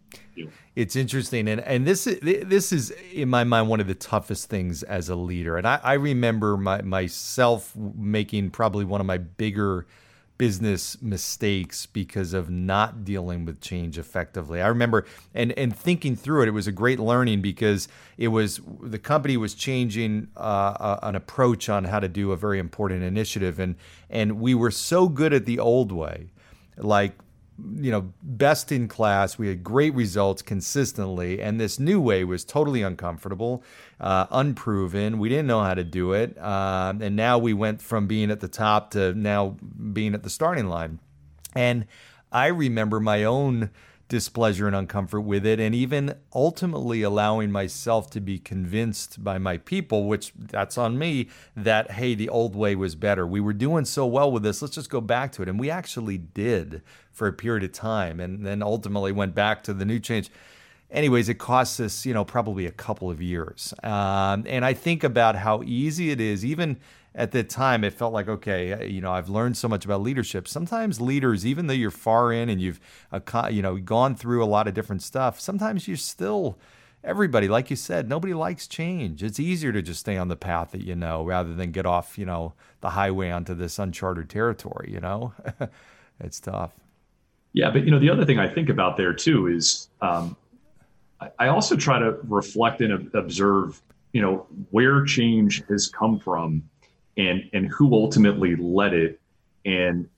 [0.74, 4.50] it's interesting, and and this is this is in my mind one of the toughest
[4.50, 5.56] things as a leader.
[5.56, 9.86] And I, I remember my, myself making probably one of my bigger
[10.38, 14.60] business mistakes because of not dealing with change effectively.
[14.60, 18.60] I remember and and thinking through it, it was a great learning because it was
[18.80, 23.02] the company was changing uh, uh an approach on how to do a very important
[23.02, 23.76] initiative, and
[24.10, 26.30] and we were so good at the old way,
[26.76, 27.12] like
[27.58, 29.38] you know, best in class.
[29.38, 33.62] We had great results consistently, and this new way was totally uncomfortable,
[34.00, 35.18] uh, unproven.
[35.18, 38.40] We didn't know how to do it, uh, and now we went from being at
[38.40, 39.56] the top to now
[39.92, 40.98] being at the starting line.
[41.54, 41.86] And
[42.30, 43.70] I remember my own
[44.08, 49.56] displeasure and uncomfort with it and even ultimately allowing myself to be convinced by my
[49.58, 53.26] people which that's on me that hey the old way was better.
[53.26, 54.62] We were doing so well with this.
[54.62, 55.48] Let's just go back to it.
[55.48, 59.74] And we actually did for a period of time and then ultimately went back to
[59.74, 60.30] the new change.
[60.88, 63.74] Anyways it costs us you know probably a couple of years.
[63.82, 66.78] Um, and i think about how easy it is even
[67.16, 70.02] at the time it felt like okay uh, you know i've learned so much about
[70.02, 70.46] leadership.
[70.46, 72.78] Sometimes leaders even though you're far in and you've
[73.50, 76.58] you know gone through a lot of different stuff sometimes you're still
[77.02, 77.48] everybody.
[77.48, 79.22] Like you said nobody likes change.
[79.22, 82.18] It's easier to just stay on the path that you know rather than get off
[82.18, 85.32] you know the highway onto this uncharted territory you know?
[86.18, 86.72] It's tough.
[87.52, 90.36] Yeah but you know the other thing i think about there too is um,
[91.38, 93.80] I also try to reflect and observe,
[94.12, 96.62] you know, where change has come from
[97.16, 99.20] and and who ultimately led it
[99.64, 100.08] and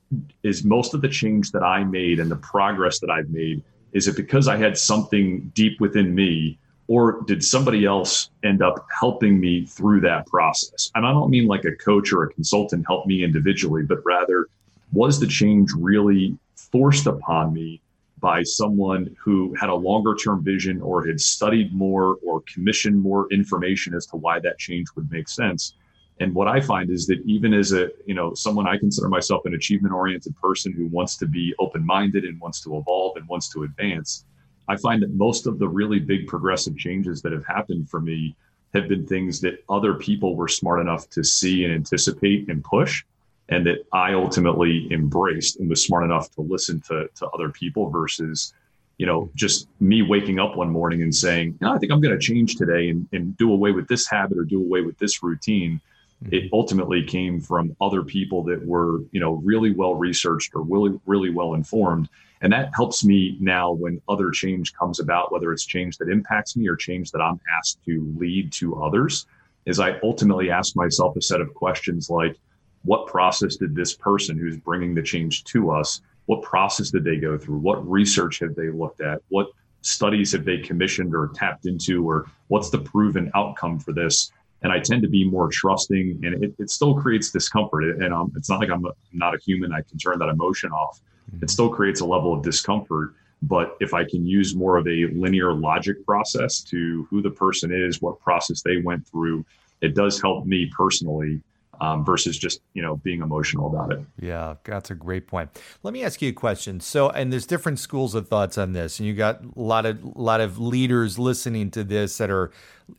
[0.43, 4.09] is most of the change that I made and the progress that I've made is
[4.09, 6.59] it because I had something deep within me
[6.89, 10.91] or did somebody else end up helping me through that process?
[10.95, 14.49] And I don't mean like a coach or a consultant help me individually, but rather
[14.93, 17.81] was the change really forced upon me
[18.21, 23.29] by someone who had a longer term vision or had studied more or commissioned more
[23.31, 25.75] information as to why that change would make sense?
[26.21, 29.45] And what I find is that even as a, you know, someone I consider myself
[29.45, 33.29] an achievement oriented person who wants to be open minded and wants to evolve and
[33.29, 34.25] wants to advance,
[34.69, 38.35] I find that most of the really big progressive changes that have happened for me
[38.75, 43.05] have been things that other people were smart enough to see and anticipate and push
[43.49, 47.89] and that I ultimately embraced and was smart enough to listen to, to other people
[47.89, 48.53] versus,
[48.99, 52.19] you know, just me waking up one morning and saying, no, I think I'm going
[52.19, 55.23] to change today and, and do away with this habit or do away with this
[55.23, 55.81] routine.
[56.23, 56.35] Mm-hmm.
[56.35, 60.99] it ultimately came from other people that were you know really well researched or really
[61.07, 62.09] really well informed.
[62.41, 66.57] And that helps me now when other change comes about whether it's change that impacts
[66.57, 69.27] me or change that i'm asked to lead to others
[69.67, 72.37] is i ultimately ask myself a set of questions like
[72.85, 77.17] what process did this person who's bringing the change to us what process did they
[77.17, 77.57] go through?
[77.57, 79.23] What research have they looked at?
[79.31, 79.49] What
[79.81, 82.07] studies have they commissioned or tapped into?
[82.07, 84.31] Or what's the proven outcome for this
[84.63, 87.85] and I tend to be more trusting, and it, it still creates discomfort.
[88.03, 90.29] And um, it's not like I'm, a, I'm, not a human; I can turn that
[90.29, 91.01] emotion off.
[91.31, 91.45] Mm-hmm.
[91.45, 93.15] It still creates a level of discomfort.
[93.43, 97.73] But if I can use more of a linear logic process to who the person
[97.73, 99.45] is, what process they went through,
[99.81, 101.41] it does help me personally
[101.81, 104.01] um, versus just you know being emotional about it.
[104.21, 105.51] Yeah, that's a great point.
[105.83, 106.81] Let me ask you a question.
[106.81, 110.03] So, and there's different schools of thoughts on this, and you got a lot of
[110.03, 112.51] a lot of leaders listening to this that are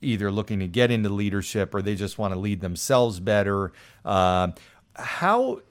[0.01, 3.71] either looking to get into leadership or they just want to lead themselves better.
[4.05, 4.49] Uh,
[4.95, 5.61] how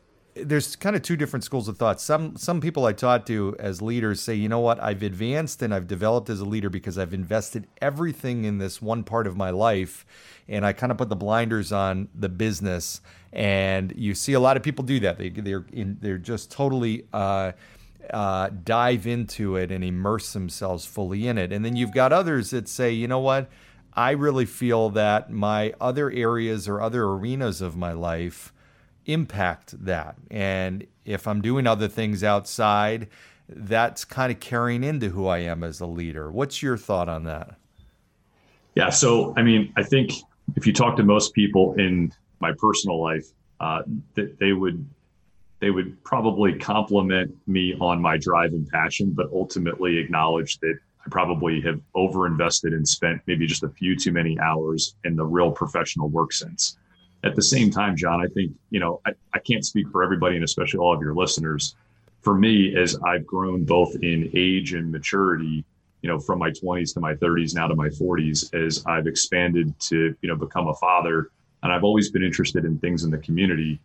[0.43, 2.01] there's kind of two different schools of thought.
[2.01, 5.75] Some some people I talk to as leaders say, you know what, I've advanced and
[5.75, 9.51] I've developed as a leader because I've invested everything in this one part of my
[9.51, 10.07] life,
[10.49, 13.01] and I kind of put the blinders on the business.
[13.33, 15.19] And you see a lot of people do that.
[15.19, 17.07] They they're in, they're just totally.
[17.13, 17.53] Uh,
[18.11, 21.53] uh, dive into it and immerse themselves fully in it.
[21.53, 23.51] And then you've got others that say, you know what,
[23.93, 28.53] I really feel that my other areas or other arenas of my life
[29.09, 30.17] impact that.
[30.31, 33.09] And if I'm doing other things outside,
[33.49, 36.31] that's kind of carrying into who I am as a leader.
[36.31, 37.57] What's your thought on that?
[38.75, 38.91] Yeah.
[38.91, 40.13] So, I mean, I think
[40.55, 43.27] if you talk to most people in my personal life,
[43.59, 43.83] uh,
[44.15, 44.87] that they would
[45.61, 51.09] they would probably compliment me on my drive and passion, but ultimately acknowledge that I
[51.11, 55.51] probably have overinvested and spent maybe just a few too many hours in the real
[55.51, 56.79] professional work sense.
[57.25, 60.37] At the same time, John, I think, you know, I, I can't speak for everybody
[60.37, 61.75] and especially all of your listeners.
[62.23, 65.65] For me, as I've grown both in age and maturity,
[66.03, 69.79] you know, from my 20s to my 30s, now to my 40s, as I've expanded
[69.81, 71.31] to, you know, become a father,
[71.63, 73.81] and I've always been interested in things in the community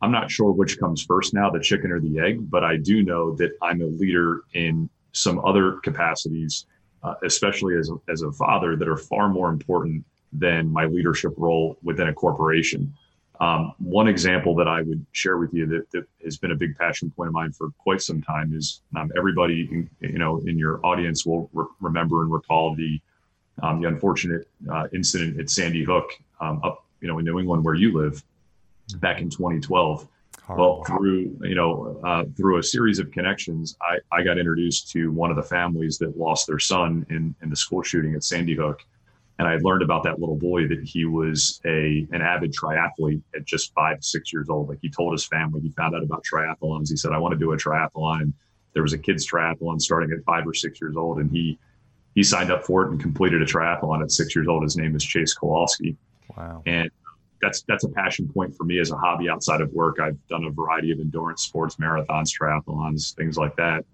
[0.00, 3.02] I'm not sure which comes first now, the chicken or the egg, but I do
[3.02, 6.66] know that I'm a leader in some other capacities,
[7.02, 11.32] uh, especially as a, as a father, that are far more important than my leadership
[11.36, 12.92] role within a corporation.
[13.40, 16.76] Um, one example that I would share with you that, that, has been a big
[16.76, 20.58] passion point of mine for quite some time is um, everybody, in, you know, in
[20.58, 23.00] your audience will re- remember and recall the
[23.62, 26.10] um, the unfortunate uh, incident at Sandy Hook
[26.40, 28.22] um, up, you know, in New England where you live
[28.96, 30.06] back in 2012.
[30.48, 35.12] Well, through you know uh, through a series of connections, I, I got introduced to
[35.12, 38.54] one of the families that lost their son in in the school shooting at Sandy
[38.54, 38.80] Hook,
[39.38, 43.44] and I learned about that little boy that he was a an avid triathlete at
[43.44, 44.68] just five six years old.
[44.68, 46.88] Like he told his family, he found out about triathlons.
[46.88, 48.34] He said, "I want to do a triathlon." And
[48.74, 51.58] there was a kids triathlon starting at five or six years old, and he
[52.14, 54.64] he signed up for it and completed a triathlon at six years old.
[54.64, 55.96] His name is Chase Kowalski.
[56.36, 56.62] Wow.
[56.66, 56.90] And
[57.40, 60.00] that's that's a passion point for me as a hobby outside of work.
[60.00, 63.84] I've done a variety of endurance sports, marathons, triathlons, things like that.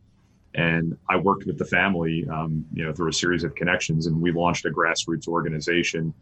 [0.55, 4.21] And I worked with the family, um, you know, through a series of connections, and
[4.21, 6.15] we launched a grassroots organization.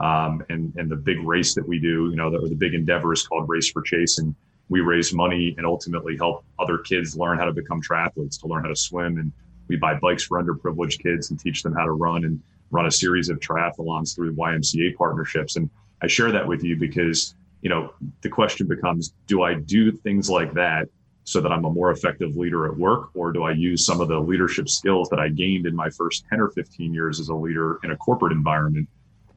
[0.00, 3.12] Um, and and the big race that we do, you know, the, the big endeavor
[3.12, 4.34] is called Race for Chase, and
[4.68, 8.62] we raise money and ultimately help other kids learn how to become triathletes, to learn
[8.62, 9.32] how to swim, and
[9.68, 12.90] we buy bikes for underprivileged kids and teach them how to run and run a
[12.90, 15.56] series of triathlons through YMCA partnerships.
[15.56, 15.70] And
[16.02, 20.28] I share that with you because, you know, the question becomes do I do things
[20.28, 20.88] like that
[21.26, 24.06] so that I'm a more effective leader at work, or do I use some of
[24.06, 27.34] the leadership skills that I gained in my first 10 or 15 years as a
[27.34, 28.88] leader in a corporate environment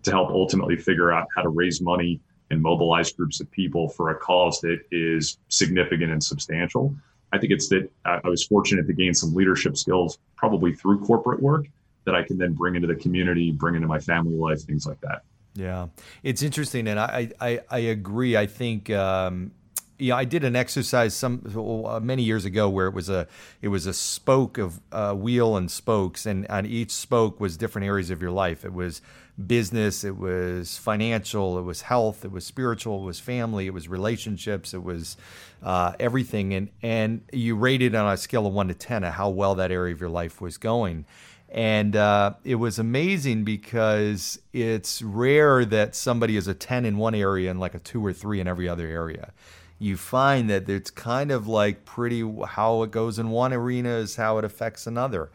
[0.04, 2.22] to help ultimately figure out how to raise money
[2.52, 6.96] and mobilize groups of people for a cause that is significant and substantial?
[7.34, 11.42] I think it's that I was fortunate to gain some leadership skills probably through corporate
[11.42, 11.66] work
[12.06, 15.02] that I can then bring into the community, bring into my family life, things like
[15.02, 15.24] that.
[15.56, 15.88] Yeah,
[16.22, 18.38] it's interesting, and I I, I agree.
[18.38, 19.52] I think um,
[20.00, 21.44] yeah, I did an exercise some
[21.86, 23.28] uh, many years ago where it was a
[23.62, 27.86] it was a spoke of uh, wheel and spokes, and on each spoke was different
[27.86, 28.64] areas of your life.
[28.64, 29.02] It was
[29.46, 33.88] business, it was financial, it was health, it was spiritual, it was family, it was
[33.88, 35.18] relationships, it was
[35.64, 39.30] uh, everything, and and you rated on a scale of one to ten of how
[39.30, 41.06] well that area of your life was going.
[41.52, 47.16] And uh, it was amazing because it's rare that somebody is a 10 in one
[47.16, 49.32] area and like a two or three in every other area.
[49.80, 54.18] You find that it's kind of like pretty how it goes in one arena is
[54.18, 55.32] how it affects another.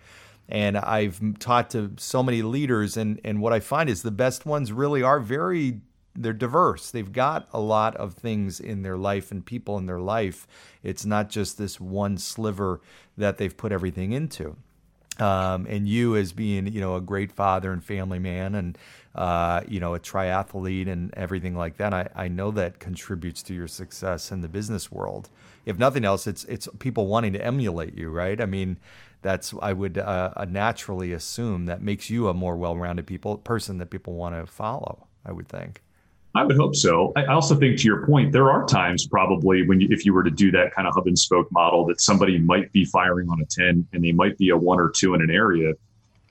[0.48, 4.44] And I've taught to so many leaders, and, and what I find is the best
[4.44, 5.80] ones really are very
[6.16, 6.92] they're diverse.
[6.92, 10.46] They've got a lot of things in their life and people in their life.
[10.84, 12.80] It's not just this one sliver
[13.16, 14.56] that they've put everything into
[15.20, 18.76] um, and you as being you know a great father and family man and
[19.14, 23.54] uh, you know a triathlete and everything like that I, I know that contributes to
[23.54, 25.30] your success in the business world.
[25.64, 28.40] If nothing else it's it's people wanting to emulate you right?
[28.40, 28.78] I mean
[29.22, 33.86] that's i would uh, naturally assume that makes you a more well-rounded people person that
[33.86, 35.80] people want to follow i would think.
[36.36, 37.12] I would hope so.
[37.14, 40.24] I also think, to your point, there are times probably when you, if you were
[40.24, 43.40] to do that kind of hub and spoke model, that somebody might be firing on
[43.40, 45.72] a ten and they might be a one or two in an area,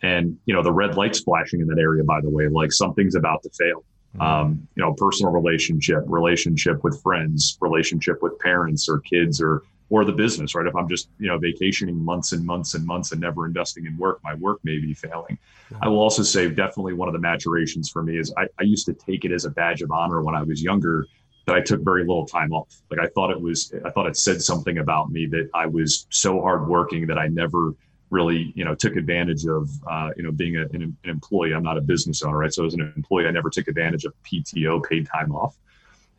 [0.03, 2.03] and you know the red lights flashing in that area.
[2.03, 3.83] By the way, like something's about to fail.
[4.15, 4.21] Mm-hmm.
[4.21, 10.05] Um, you know, personal relationship, relationship with friends, relationship with parents or kids or or
[10.05, 10.65] the business, right?
[10.65, 13.97] If I'm just, you know, vacationing months and months and months and never investing in
[13.97, 15.37] work, my work may be failing.
[15.81, 18.85] I will also say definitely one of the maturations for me is I, I used
[18.87, 21.05] to take it as a badge of honor when I was younger
[21.45, 22.81] that I took very little time off.
[22.89, 26.07] Like I thought it was, I thought it said something about me that I was
[26.09, 27.75] so hardworking that I never
[28.13, 31.53] really, you know, took advantage of, uh, you know, being a, an, an, employee.
[31.53, 32.53] I'm not a business owner, right?
[32.53, 35.57] So as an employee, I never took advantage of PTO, paid time off.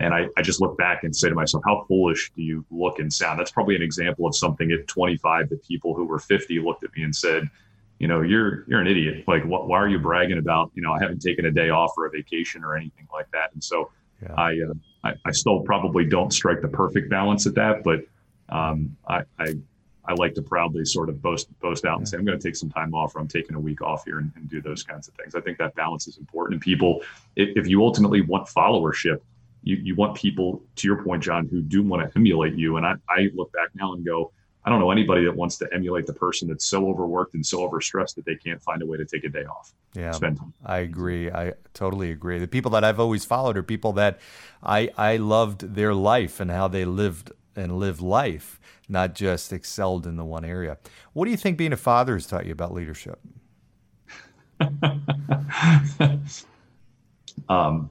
[0.00, 2.98] And I, I just look back and say to myself, how foolish do you look
[2.98, 3.38] and sound?
[3.38, 6.90] That's probably an example of something at 25 that people who were 50 looked at
[6.96, 7.48] me and said,
[8.00, 9.22] you know, you're you're an idiot.
[9.28, 10.72] Like, what, why are you bragging about?
[10.74, 13.52] You know, I haven't taken a day off or a vacation or anything like that.
[13.54, 14.34] And so, yeah.
[14.36, 14.74] I, uh,
[15.04, 18.00] I, I still probably don't strike the perfect balance at that, but
[18.48, 19.54] um, I, I
[20.06, 22.56] I like to proudly sort of boast boast out and say I'm going to take
[22.56, 25.08] some time off or I'm taking a week off here and, and, do those kinds
[25.08, 25.34] of things.
[25.34, 26.54] I think that balance is important.
[26.54, 27.02] And people,
[27.36, 29.20] if, if you ultimately want followership,
[29.62, 32.76] you, you want people, to your point, John, who do want to emulate you.
[32.76, 34.30] And I, I look back now and go,
[34.66, 37.68] I don't know anybody that wants to emulate the person that's so overworked and so
[37.68, 39.72] overstressed that they can't find a way to take a day off.
[39.94, 40.54] Yeah, spend time.
[40.64, 41.30] I agree.
[41.30, 42.38] I totally agree.
[42.38, 44.20] The people that I've always followed are people that
[44.62, 50.06] I I loved their life and how they lived and live life, not just excelled
[50.06, 50.78] in the one area.
[51.12, 53.18] What do you think being a father has taught you about leadership?
[57.48, 57.90] um,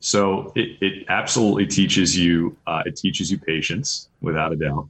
[0.00, 4.86] so it, it absolutely teaches you uh, it teaches you patience without a doubt.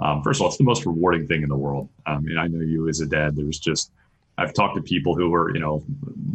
[0.00, 1.88] Um, first of all, it's the most rewarding thing in the world.
[2.06, 3.36] I mean, I know you as a dad.
[3.36, 3.90] There's just
[4.38, 5.82] I've talked to people who were you know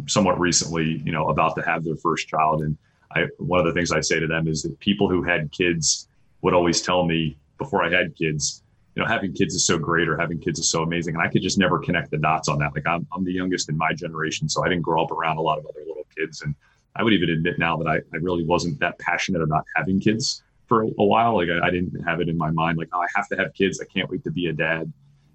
[0.06, 2.76] somewhat recently you know about to have their first child, and
[3.12, 6.08] I one of the things I say to them is that people who had kids
[6.42, 8.62] would always tell me before I had kids,
[8.94, 11.14] you know, having kids is so great or having kids is so amazing.
[11.14, 12.74] And I could just never connect the dots on that.
[12.74, 15.42] Like I'm, I'm the youngest in my generation, so I didn't grow up around a
[15.42, 16.42] lot of other little kids.
[16.42, 16.54] And
[16.94, 20.42] I would even admit now that I, I really wasn't that passionate about having kids
[20.66, 21.36] for a, while.
[21.36, 23.54] Like I, I, didn't have it in my mind, like, oh, I have to have
[23.54, 23.80] kids.
[23.80, 24.92] I can't wait to be a dad.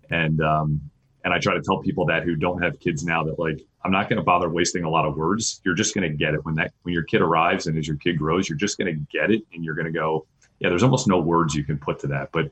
[0.09, 0.81] And, um,
[1.23, 3.91] and I try to tell people that who don't have kids now that like, I'm
[3.91, 5.61] not going to bother wasting a lot of words.
[5.63, 7.97] You're just going to get it when that, when your kid arrives and as your
[7.97, 9.43] kid grows, you're just going to get it.
[9.53, 10.25] And you're going to go,
[10.61, 12.31] yeah, there's almost no words you can put to that.
[12.31, 12.51] But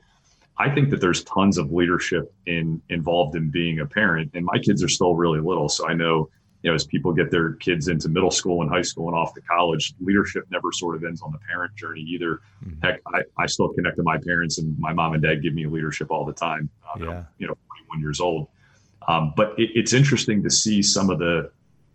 [0.58, 4.32] I think that there's tons of leadership in involved in being a parent.
[4.34, 5.68] And my kids are still really little.
[5.68, 6.28] So I know
[6.62, 9.32] you know, as people get their kids into middle school and high school and off
[9.34, 12.42] to college, leadership never sort of ends on the parent journey either.
[12.64, 12.86] Mm-hmm.
[12.86, 15.66] Heck, I, I still connect to my parents and my mom and dad give me
[15.66, 16.68] leadership all the time.
[16.92, 17.24] Um, yeah.
[17.38, 17.56] You know,
[17.88, 18.48] 41 years old.
[19.08, 21.50] Um, but it, it's interesting to see some of the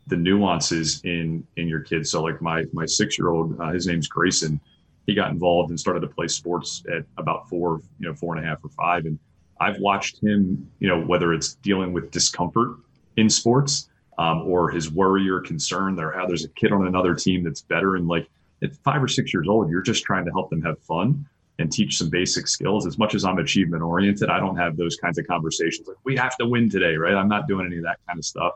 [0.07, 2.09] the nuances in in your kids.
[2.11, 4.59] So like my my six year old, uh, his name's Grayson.
[5.05, 8.43] He got involved and started to play sports at about four, you know, four and
[8.43, 9.05] a half or five.
[9.05, 9.19] And
[9.59, 12.77] I've watched him, you know, whether it's dealing with discomfort
[13.17, 17.13] in sports um, or his worry or concern there how there's a kid on another
[17.15, 17.95] team that's better.
[17.95, 18.27] And like
[18.63, 21.25] at five or six years old you're just trying to help them have fun
[21.59, 22.85] and teach some basic skills.
[22.87, 26.15] As much as i'm achievement oriented i don't have those kinds of conversations like we
[26.15, 27.13] have to win today right?
[27.13, 28.53] I'm not doing any of that kind of stuff.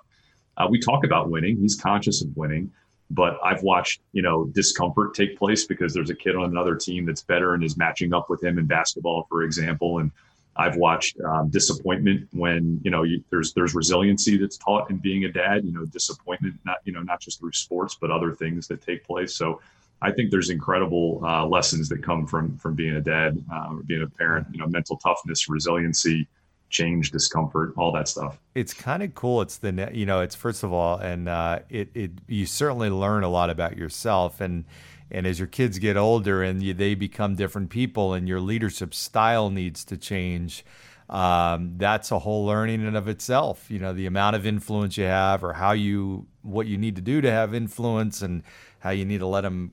[0.58, 1.58] Uh, we talk about winning.
[1.58, 2.72] He's conscious of winning
[3.12, 7.06] but i've watched you know discomfort take place because there's a kid on another team
[7.06, 10.12] that's better and is matching up with him in basketball for example and
[10.60, 15.24] I've watched um, disappointment when you know you, there's there's resiliency that's taught in being
[15.24, 15.64] a dad.
[15.64, 19.06] You know, disappointment not you know not just through sports but other things that take
[19.06, 19.36] place.
[19.36, 19.62] So
[20.02, 24.02] I think there's incredible uh, lessons that come from from being a dad, uh, being
[24.02, 24.48] a parent.
[24.52, 26.28] You know, mental toughness, resiliency,
[26.70, 28.40] change, discomfort, all that stuff.
[28.56, 29.42] It's kind of cool.
[29.42, 33.24] It's the you know, it's first of all, and uh, it it you certainly learn
[33.24, 34.66] a lot about yourself and
[35.12, 38.94] and as your kids get older and you, they become different people and your leadership
[38.94, 40.64] style needs to change
[41.10, 45.06] um, that's a whole learning in of itself you know the amount of influence you
[45.06, 48.44] have or how you what you need to do to have influence and
[48.80, 49.72] how you need to let them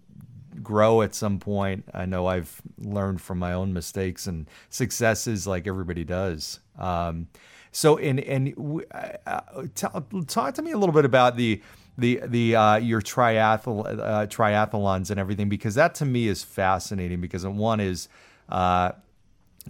[0.63, 5.67] grow at some point i know i've learned from my own mistakes and successes like
[5.67, 6.61] everybody does.
[6.79, 7.29] Um,
[7.73, 8.55] so and and
[9.27, 9.41] uh,
[9.75, 11.63] talk to me a little bit about the
[11.99, 17.21] the the uh, your triathlon uh, triathlons and everything because that to me is fascinating
[17.21, 18.09] because one is
[18.49, 18.93] uh,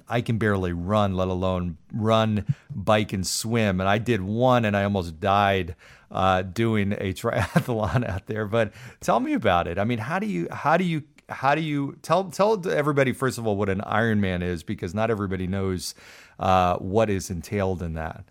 [0.09, 3.81] I can barely run, let alone run, bike, and swim.
[3.81, 5.77] And I did one, and I almost died
[6.11, 8.47] uh, doing a triathlon out there.
[8.47, 9.79] But tell me about it.
[9.79, 13.39] I mean, how do you how do you how do you tell tell everybody first
[13.39, 15.95] of all what an Ironman is because not everybody knows
[16.39, 18.25] uh, what is entailed in that.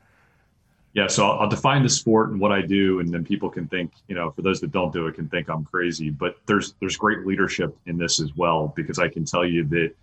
[0.93, 3.67] Yeah, so I'll, I'll, define the sport and what I do, and then people can
[3.67, 6.09] think, you know, for those that don't do it, can think I'm crazy.
[6.09, 9.93] But there's there's great leadership in this as well because I can tell you that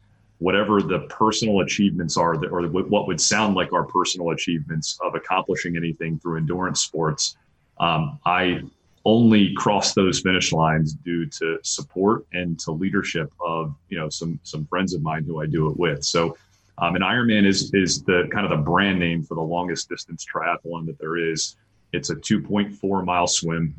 [0.43, 5.15] whatever the personal achievements are, that, or what would sound like our personal achievements of
[5.15, 7.37] accomplishing anything through endurance sports,
[7.79, 8.63] um, I
[9.05, 14.39] only cross those finish lines due to support and to leadership of you know some
[14.43, 16.05] some friends of mine who I do it with.
[16.05, 16.37] So
[16.79, 20.27] um, and Ironman is is the kind of the brand name for the longest distance
[20.27, 21.57] triathlon that there is.
[21.93, 23.75] It's a 2.4 mile swim,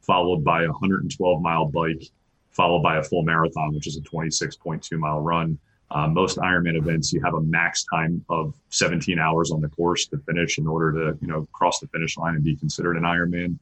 [0.00, 2.02] followed by a 112 mile bike,
[2.50, 5.58] followed by a full marathon, which is a 26.2 mile run.
[5.94, 10.06] Um, most Ironman events, you have a max time of 17 hours on the course
[10.06, 13.02] to finish in order to you know cross the finish line and be considered an
[13.02, 13.58] Ironman.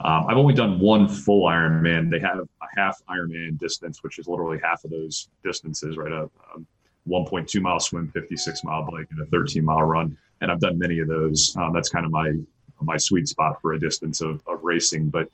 [0.00, 2.10] Um, I've only done one full Ironman.
[2.10, 6.12] They have a half Ironman distance, which is literally half of those distances, right?
[6.12, 6.60] A, a
[7.08, 10.16] 1.2 mile swim, 56 mile bike, and a 13 mile run.
[10.40, 11.54] And I've done many of those.
[11.56, 12.32] Um, that's kind of my
[12.80, 15.10] my sweet spot for a distance of, of racing.
[15.10, 15.28] But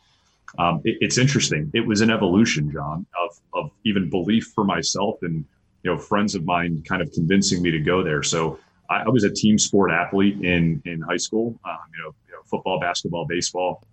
[0.58, 1.70] um, it, it's interesting.
[1.72, 5.44] It was an evolution, John, of of even belief for myself and
[5.82, 8.22] you know friends of mine kind of convincing me to go there.
[8.22, 8.58] So
[8.88, 11.58] I, I was a team sport athlete in in high school.
[11.64, 13.84] Um, you, know, you know, football, basketball, baseball,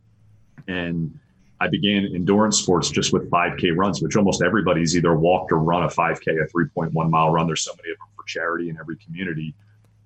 [0.67, 1.17] and
[1.61, 5.83] I began endurance sports just with 5K runs, which almost everybody's either walked or run
[5.83, 7.47] a 5K, a 3.1 mile run.
[7.47, 9.53] There's so many of them for charity in every community.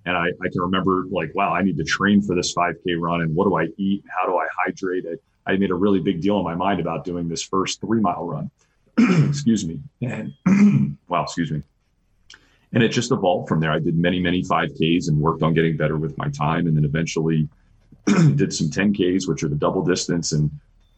[0.06, 3.22] And I, I can remember like, wow, I need to train for this 5K run.
[3.22, 4.04] And what do I eat?
[4.10, 5.22] How do I hydrate it?
[5.46, 8.26] I made a really big deal in my mind about doing this first three mile
[8.26, 8.52] run.
[9.30, 9.80] excuse me.
[10.02, 10.34] And
[11.08, 11.62] wow, excuse me.
[12.74, 13.72] And it just evolved from there.
[13.72, 16.68] I did many, many 5Ks and worked on getting better with my time.
[16.68, 17.48] And then eventually
[18.06, 20.50] did some 10Ks, which are the double distance, and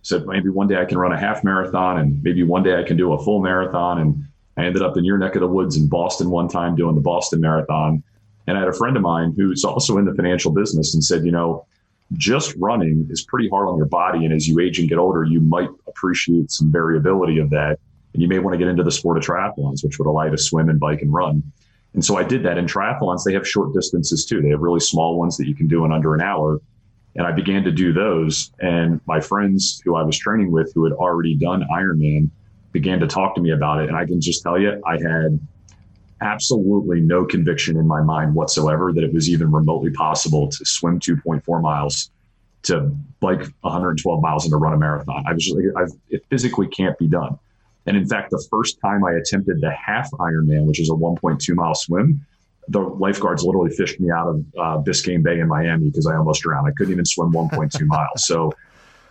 [0.02, 2.84] said maybe one day I can run a half marathon and maybe one day I
[2.84, 4.00] can do a full marathon.
[4.00, 4.26] And
[4.58, 7.02] I ended up in your neck of the woods in Boston one time doing the
[7.02, 8.04] Boston Marathon.
[8.48, 11.26] And I had a friend of mine who's also in the financial business and said,
[11.26, 11.66] you know,
[12.14, 14.24] just running is pretty hard on your body.
[14.24, 17.80] And as you age and get older, you might appreciate some variability of that.
[18.14, 20.32] And you may want to get into the sport of triathlons, which would allow you
[20.32, 21.44] to swim and bike and run.
[21.96, 22.58] And so I did that.
[22.58, 24.42] In triathlons, they have short distances too.
[24.42, 26.62] They have really small ones that you can do in under an hour.
[27.16, 28.52] And I began to do those.
[28.60, 32.30] And my friends who I was training with, who had already done Ironman,
[32.74, 33.88] began to talk to me about it.
[33.88, 35.40] And I can just tell you, I had
[36.20, 41.00] absolutely no conviction in my mind whatsoever that it was even remotely possible to swim
[41.00, 42.12] 2.4 miles,
[42.64, 45.24] to bike 112 miles, and to run a marathon.
[45.26, 47.40] I was just like, I've, it physically can't be done.
[47.86, 51.56] And in fact, the first time I attempted the half Ironman, which is a 1.2
[51.56, 52.26] mile swim,
[52.68, 56.42] the lifeguards literally fished me out of uh, Biscayne Bay in Miami because I almost
[56.42, 56.68] drowned.
[56.68, 58.26] I couldn't even swim 1.2 miles.
[58.26, 58.52] So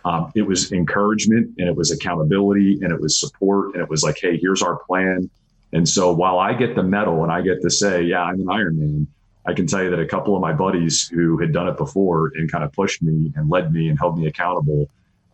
[0.03, 4.03] um, it was encouragement and it was accountability and it was support and it was
[4.03, 5.29] like, hey, here's our plan.
[5.73, 8.47] And so while I get the medal and I get to say, yeah, I'm an
[8.47, 9.07] Ironman,
[9.45, 12.31] I can tell you that a couple of my buddies who had done it before
[12.35, 14.89] and kind of pushed me and led me and held me accountable,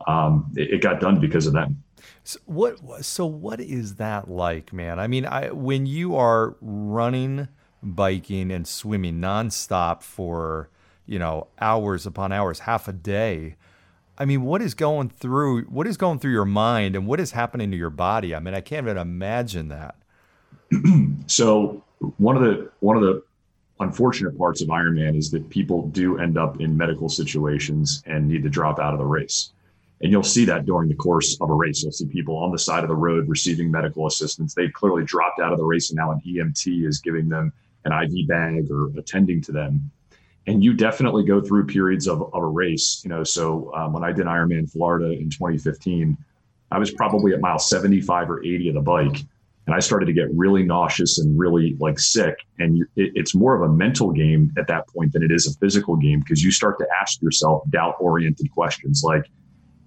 [0.08, 1.82] um, it, it got done because of them.
[2.24, 3.04] So what?
[3.04, 5.00] So what is that like, man?
[5.00, 7.48] I mean, I when you are running
[7.84, 10.70] biking and swimming nonstop for,
[11.06, 13.56] you know, hours upon hours, half a day.
[14.18, 17.32] I mean, what is going through what is going through your mind and what is
[17.32, 18.36] happening to your body?
[18.36, 19.96] I mean, I can't even imagine that.
[21.28, 21.84] so
[22.18, 23.24] one of the one of the
[23.80, 28.44] unfortunate parts of Ironman is that people do end up in medical situations and need
[28.44, 29.52] to drop out of the race.
[30.02, 31.84] And you'll see that during the course of a race.
[31.84, 34.54] You'll see people on the side of the road receiving medical assistance.
[34.54, 37.54] They've clearly dropped out of the race, and now an EMT is giving them
[37.86, 39.92] an IV bag or attending to them.
[40.48, 43.02] And you definitely go through periods of, of a race.
[43.04, 46.18] You know, so um, when I did Ironman Florida in 2015,
[46.72, 49.18] I was probably at mile 75 or 80 of the bike.
[49.68, 52.36] And I started to get really nauseous and really like sick.
[52.58, 55.46] And you, it, it's more of a mental game at that point than it is
[55.46, 59.26] a physical game because you start to ask yourself doubt oriented questions like,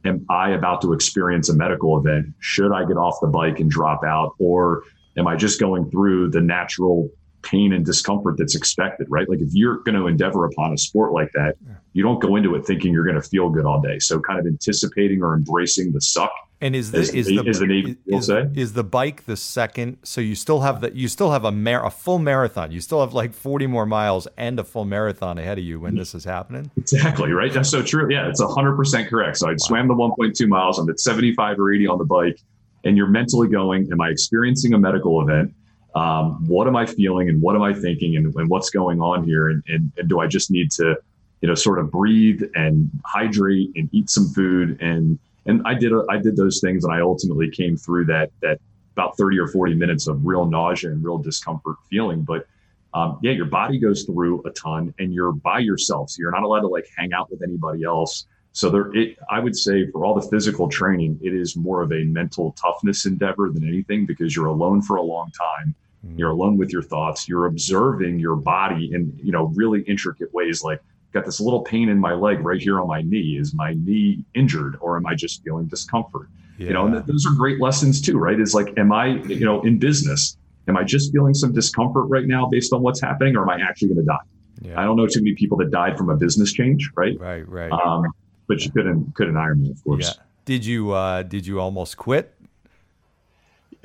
[0.04, 2.34] Am I about to experience a medical event?
[2.40, 4.34] Should I get off the bike and drop out?
[4.38, 4.82] Or
[5.16, 7.08] am I just going through the natural
[7.42, 9.28] pain and discomfort that's expected, right?
[9.28, 11.56] Like if you're going to endeavor upon a sport like that,
[11.92, 13.98] you don't go into it thinking you're going to feel good all day.
[13.98, 16.32] So kind of anticipating or embracing the suck.
[16.64, 19.98] And is the, is, is the, is the Navy is, is the bike the second?
[20.02, 22.72] So you still have that you still have a mar- a full marathon.
[22.72, 25.94] You still have like 40 more miles and a full marathon ahead of you when
[25.94, 26.70] this is happening.
[26.78, 27.52] Exactly right.
[27.52, 28.10] That's so true.
[28.10, 29.36] Yeah, it's 100 percent correct.
[29.36, 29.56] So I wow.
[29.58, 30.78] swam the 1.2 miles.
[30.78, 32.40] I'm at 75 or 80 on the bike,
[32.84, 35.54] and you're mentally going, "Am I experiencing a medical event?"
[35.94, 39.22] um, what am I feeling and what am I thinking and, and what's going on
[39.24, 39.50] here?
[39.50, 40.96] And, and, and, do I just need to,
[41.40, 44.76] you know, sort of breathe and hydrate and eat some food?
[44.80, 48.60] And, and I did, I did those things and I ultimately came through that, that
[48.92, 52.22] about 30 or 40 minutes of real nausea and real discomfort feeling.
[52.22, 52.46] But
[52.94, 56.10] um, yeah, your body goes through a ton and you're by yourself.
[56.10, 58.26] So you're not allowed to like hang out with anybody else.
[58.52, 61.92] So there, it, I would say for all the physical training, it is more of
[61.92, 65.74] a mental toughness endeavor than anything because you're alone for a long time
[66.04, 66.18] Mm-hmm.
[66.18, 67.28] You're alone with your thoughts.
[67.28, 70.62] You're observing your body in, you know, really intricate ways.
[70.62, 70.80] Like,
[71.14, 73.38] got this little pain in my leg right here on my knee.
[73.38, 76.28] Is my knee injured or am I just feeling discomfort?
[76.58, 76.66] Yeah.
[76.66, 78.38] You know, and those are great lessons too, right?
[78.38, 80.36] Is like, am I, you know, in business,
[80.68, 83.64] am I just feeling some discomfort right now based on what's happening or am I
[83.64, 84.18] actually going to die?
[84.60, 84.80] Yeah.
[84.80, 87.18] I don't know too many people that died from a business change, right?
[87.18, 87.72] Right, right.
[87.72, 88.06] Um,
[88.46, 90.06] but you couldn't couldn't hire me, of course.
[90.06, 90.22] Yeah.
[90.44, 92.34] Did you uh, did you almost quit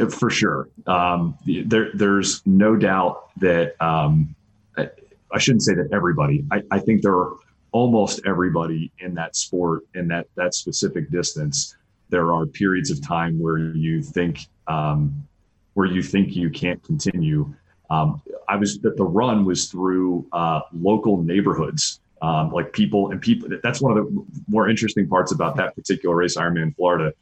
[0.08, 0.70] for sure.
[0.88, 4.36] Um, there, there's no doubt that um,
[5.32, 6.46] I shouldn't say that everybody.
[6.52, 7.34] I, I, think there are
[7.72, 11.76] almost everybody in that sport in that that specific distance.
[12.10, 15.28] There are periods of time where you think um,
[15.74, 17.54] where you think you can't continue.
[17.90, 22.00] Um, I was that the run was through uh, local neighborhoods.
[22.22, 26.14] Um, like people and people that's one of the more interesting parts about that particular
[26.18, 27.14] race ironman florida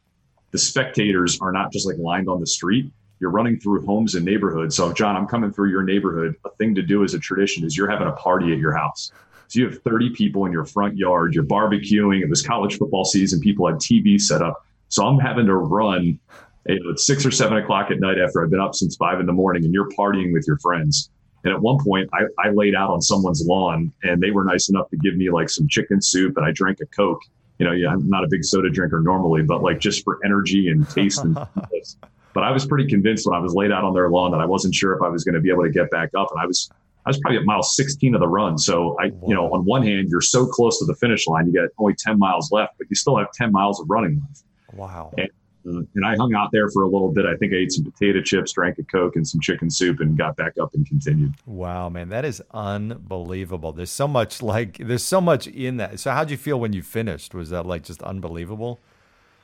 [0.51, 2.91] the spectators are not just like lined on the street.
[3.19, 4.75] You're running through homes and neighborhoods.
[4.75, 6.35] So, John, I'm coming through your neighborhood.
[6.45, 9.11] A thing to do as a tradition is you're having a party at your house.
[9.47, 11.33] So you have 30 people in your front yard.
[11.33, 12.21] You're barbecuing.
[12.21, 13.39] It was college football season.
[13.39, 14.65] People had TV set up.
[14.89, 16.19] So I'm having to run
[16.67, 19.19] you know, it's six or seven o'clock at night after I've been up since five
[19.19, 21.09] in the morning and you're partying with your friends.
[21.43, 24.69] And at one point, I, I laid out on someone's lawn and they were nice
[24.69, 27.21] enough to give me like some chicken soup and I drank a Coke.
[27.57, 30.69] You know, yeah, I'm not a big soda drinker normally, but like just for energy
[30.69, 31.35] and taste and
[32.37, 34.45] but I was pretty convinced when I was laid out on their lawn that I
[34.45, 36.27] wasn't sure if I was going to be able to get back up.
[36.29, 36.69] And I was
[37.03, 38.59] I was probably at mile 16 of the run.
[38.59, 41.53] So I, you know, on one hand, you're so close to the finish line, you
[41.53, 44.43] got only 10 miles left, but you still have 10 miles of running left.
[44.73, 45.11] Wow.
[45.17, 45.29] And
[45.67, 47.25] uh, and I hung out there for a little bit.
[47.25, 50.15] I think I ate some potato chips, drank a Coke and some chicken soup, and
[50.15, 51.33] got back up and continued.
[51.47, 53.71] Wow, man, that is unbelievable.
[53.71, 55.99] There's so much like there's so much in that.
[55.99, 57.33] So how'd you feel when you finished?
[57.33, 58.79] Was that like just unbelievable?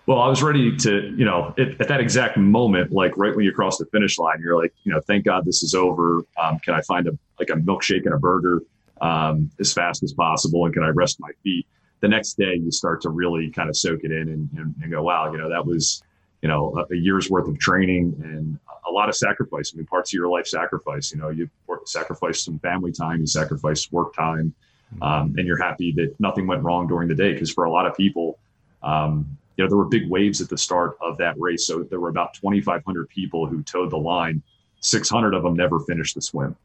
[0.06, 3.45] Well, I was ready to, you know, it, at that exact moment, like right when
[3.45, 6.26] you cross the finish line, you're like, you know, thank God this is over.
[6.38, 8.62] Um, can I find a like a milkshake and a burger
[9.01, 11.66] um, as fast as possible, and can I rest my feet?
[12.01, 14.91] The next day, you start to really kind of soak it in and, and, and
[14.91, 16.04] go, wow, you know, that was
[16.43, 19.72] you know, a, a, year's worth of training and a lot of sacrifice.
[19.74, 21.10] I mean, parts of your life sacrifice.
[21.14, 21.49] You know, you
[21.86, 24.54] sacrifice some family time, you sacrifice work time,
[24.93, 25.04] mm-hmm.
[25.04, 27.32] um, and you're happy that nothing went wrong during the day.
[27.32, 28.39] Because for a lot of people,
[28.84, 31.68] um, you know, there were big waves at the start of that race.
[31.68, 34.41] So there were about 2,500 people who toed the line.
[34.80, 36.56] 600 of them never finished the swim.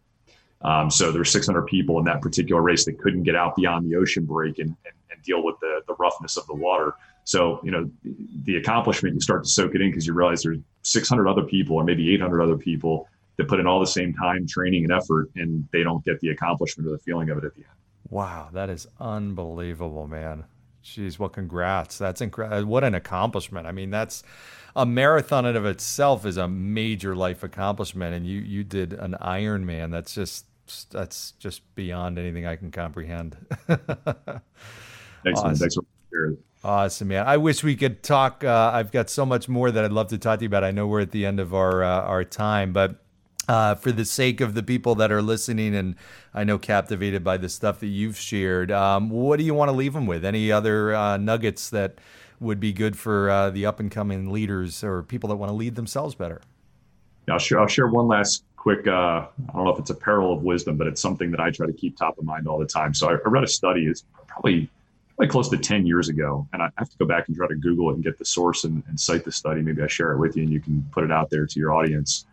[0.63, 3.97] Um, so there's 600 people in that particular race that couldn't get out beyond the
[3.97, 6.95] ocean break and, and, and deal with the, the roughness of the water.
[7.25, 7.91] So, you know,
[8.45, 11.77] the accomplishment, you start to soak it in because you realize there's 600 other people
[11.77, 15.31] or maybe 800 other people that put in all the same time, training, and effort,
[15.37, 17.79] and they don't get the accomplishment or the feeling of it at the end.
[18.11, 20.45] Wow, that is unbelievable, man.
[20.97, 21.99] Jeez, well, congrats.
[21.99, 22.71] That's incredible.
[22.71, 23.67] What an accomplishment.
[23.67, 24.23] I mean, that's
[24.75, 28.15] a marathon in of itself is a major life accomplishment.
[28.15, 29.91] And you, you did an Ironman.
[29.91, 30.47] That's just,
[30.91, 33.37] that's just beyond anything I can comprehend.
[33.67, 35.55] Thanks, awesome.
[35.57, 35.85] Thanks for
[36.65, 37.27] Awesome, man.
[37.27, 38.43] I wish we could talk.
[38.43, 40.65] Uh, I've got so much more that I'd love to talk to you about.
[40.65, 42.97] I know we're at the end of our uh, our time, but
[43.49, 45.97] uh, for the sake of the people that are listening, and
[46.35, 49.77] I know captivated by the stuff that you've shared, um, what do you want to
[49.77, 50.25] leave them with?
[50.25, 51.99] Any other uh, nuggets that
[52.41, 55.55] would be good for uh, the up and coming leaders or people that want to
[55.55, 56.41] lead themselves better?
[57.29, 57.61] I'll share.
[57.61, 58.87] I'll share one last quick.
[58.87, 61.51] Uh, I don't know if it's a peril of wisdom, but it's something that I
[61.51, 62.95] try to keep top of mind all the time.
[62.95, 63.87] So I, I read a study.
[63.87, 64.71] It's probably
[65.19, 66.47] like close to 10 years ago.
[66.53, 68.65] And I have to go back and try to Google it and get the source
[68.65, 69.63] and, and cite the study.
[69.63, 71.73] Maybe I share it with you and you can put it out there to your
[71.75, 72.27] audience.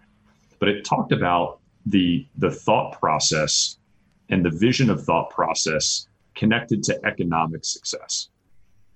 [0.66, 3.78] But it talked about the, the thought process
[4.30, 8.30] and the vision of thought process connected to economic success.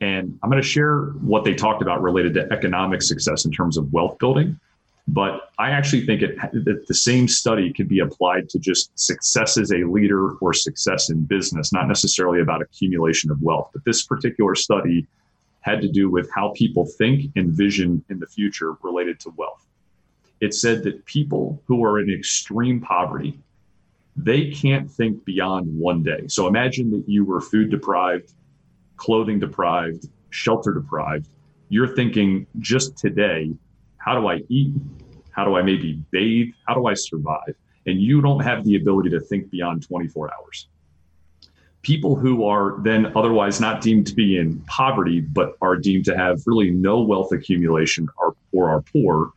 [0.01, 3.77] And I'm going to share what they talked about related to economic success in terms
[3.77, 4.59] of wealth building.
[5.07, 9.55] But I actually think it, that the same study could be applied to just success
[9.55, 13.69] as a leader or success in business, not necessarily about accumulation of wealth.
[13.73, 15.05] But this particular study
[15.61, 19.67] had to do with how people think and vision in the future related to wealth.
[20.41, 23.39] It said that people who are in extreme poverty,
[24.15, 26.27] they can't think beyond one day.
[26.27, 28.33] So imagine that you were food deprived,
[28.97, 31.29] clothing deprived, shelter deprived.
[31.69, 33.51] You're thinking just today,
[33.97, 34.73] how do I eat?
[35.31, 36.53] How do I maybe bathe?
[36.67, 37.55] How do I survive?
[37.85, 40.67] And you don't have the ability to think beyond 24 hours.
[41.81, 46.17] People who are then otherwise not deemed to be in poverty, but are deemed to
[46.17, 49.31] have really no wealth accumulation or, or are poor,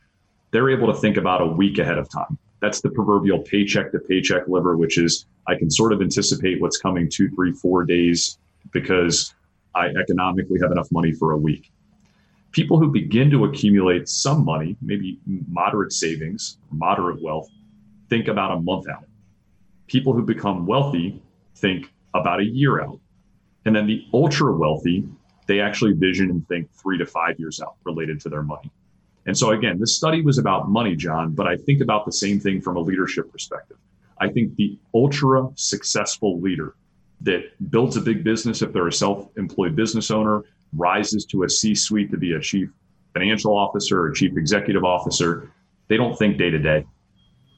[0.53, 2.37] they're able to think about a week ahead of time.
[2.61, 6.77] That's the proverbial paycheck to paycheck liver, which is I can sort of anticipate what's
[6.77, 8.37] coming two, three, four days
[8.71, 9.35] because
[9.75, 11.73] I economically have enough money for a week
[12.53, 17.49] people who begin to accumulate some money, maybe moderate savings, moderate wealth,
[18.09, 19.05] think about a month out.
[19.87, 21.21] People who become wealthy
[21.55, 22.99] think about a year out.
[23.65, 25.03] And then the ultra wealthy,
[25.47, 28.71] they actually vision and think three to five years out related to their money.
[29.25, 32.39] And so, again, this study was about money, John, but I think about the same
[32.39, 33.77] thing from a leadership perspective.
[34.19, 36.75] I think the ultra successful leader
[37.21, 40.43] that builds a big business, if they're a self employed business owner,
[40.75, 42.69] rises to a C suite to be a chief
[43.13, 45.51] financial officer or chief executive officer,
[45.87, 46.85] they don't think day to day,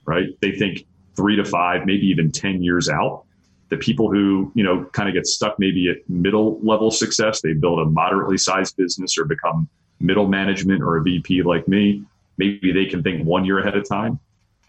[0.05, 0.27] right?
[0.41, 0.85] They think
[1.15, 3.23] three to five, maybe even 10 years out.
[3.69, 7.53] The people who, you know, kind of get stuck maybe at middle level success, they
[7.53, 9.67] build a moderately sized business or become
[9.99, 12.03] middle management or a VP like me,
[12.37, 14.19] maybe they can think one year ahead of time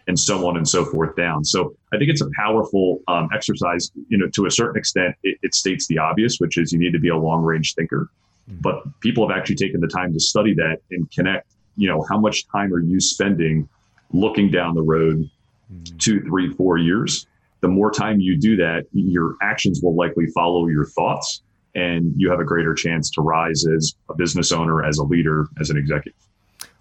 [0.07, 1.43] and so on and so forth down.
[1.43, 3.91] So I think it's a powerful um, exercise.
[4.07, 6.93] You know, to a certain extent, it, it, states the obvious, which is you need
[6.93, 8.09] to be a long range thinker.
[8.49, 8.61] Mm-hmm.
[8.61, 11.51] But people have actually taken the time to study that and connect.
[11.75, 13.67] You know, how much time are you spending
[14.13, 15.29] looking down the road
[15.71, 15.97] mm-hmm.
[15.97, 17.27] two, three, four years?
[17.59, 21.41] The more time you do that, your actions will likely follow your thoughts.
[21.77, 25.45] And you have a greater chance to rise as a business owner, as a leader,
[25.61, 26.19] as an executive.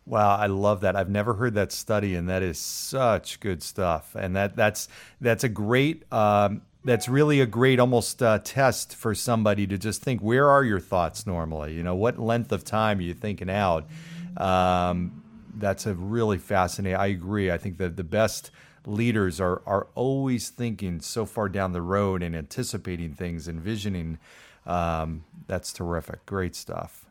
[0.07, 0.97] Wow, I love that.
[0.97, 4.15] I've never heard that study, and that is such good stuff.
[4.15, 4.89] And that that's
[5.21, 10.03] that's a great um, that's really a great almost uh, test for somebody to just
[10.03, 13.51] think where are your thoughts normally you know what length of time are you thinking
[13.51, 13.89] out
[14.37, 15.23] um,
[15.57, 18.53] that's a really fascinating i agree i think that the best
[18.87, 24.17] leaders are are always thinking so far down the road and anticipating things envisioning
[24.67, 27.07] um, that's terrific great stuff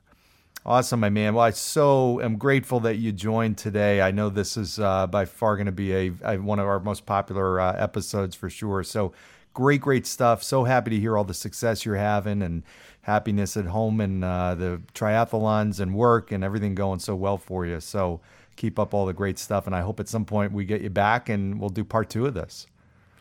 [0.67, 1.35] Awesome, my man.
[1.35, 4.01] Well, I so am grateful that you joined today.
[4.01, 6.79] I know this is uh, by far going to be a, a, one of our
[6.79, 8.81] most popular uh, episodes for sure.
[8.81, 9.13] So
[9.53, 10.41] great, great stuff.
[10.41, 12.63] So happy to hear all the success you're having and
[13.01, 17.67] happiness at home and uh, the triathlons and work and everything going so well for
[17.67, 17.79] you.
[17.79, 18.19] So
[18.55, 19.67] keep up all the great stuff.
[19.67, 22.25] And I hope at some point we get you back and we'll do part two
[22.25, 22.65] of this.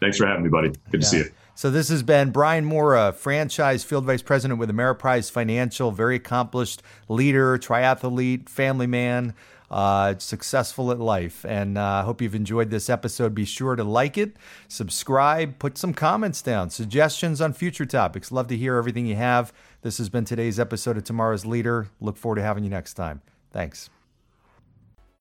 [0.00, 0.68] Thanks for having me, buddy.
[0.68, 0.98] Good yeah.
[1.00, 1.30] to see you.
[1.56, 6.82] So this has been Brian Mora, franchise field vice president with Ameriprise Financial, very accomplished
[7.08, 9.34] leader, triathlete, family man
[9.70, 11.44] uh, successful at life.
[11.44, 13.34] And I uh, hope you've enjoyed this episode.
[13.34, 14.36] Be sure to like it,
[14.68, 18.32] subscribe, put some comments down, suggestions on future topics.
[18.32, 19.52] Love to hear everything you have.
[19.82, 21.88] This has been today's episode of Tomorrow's Leader.
[22.00, 23.22] Look forward to having you next time.
[23.52, 23.90] Thanks.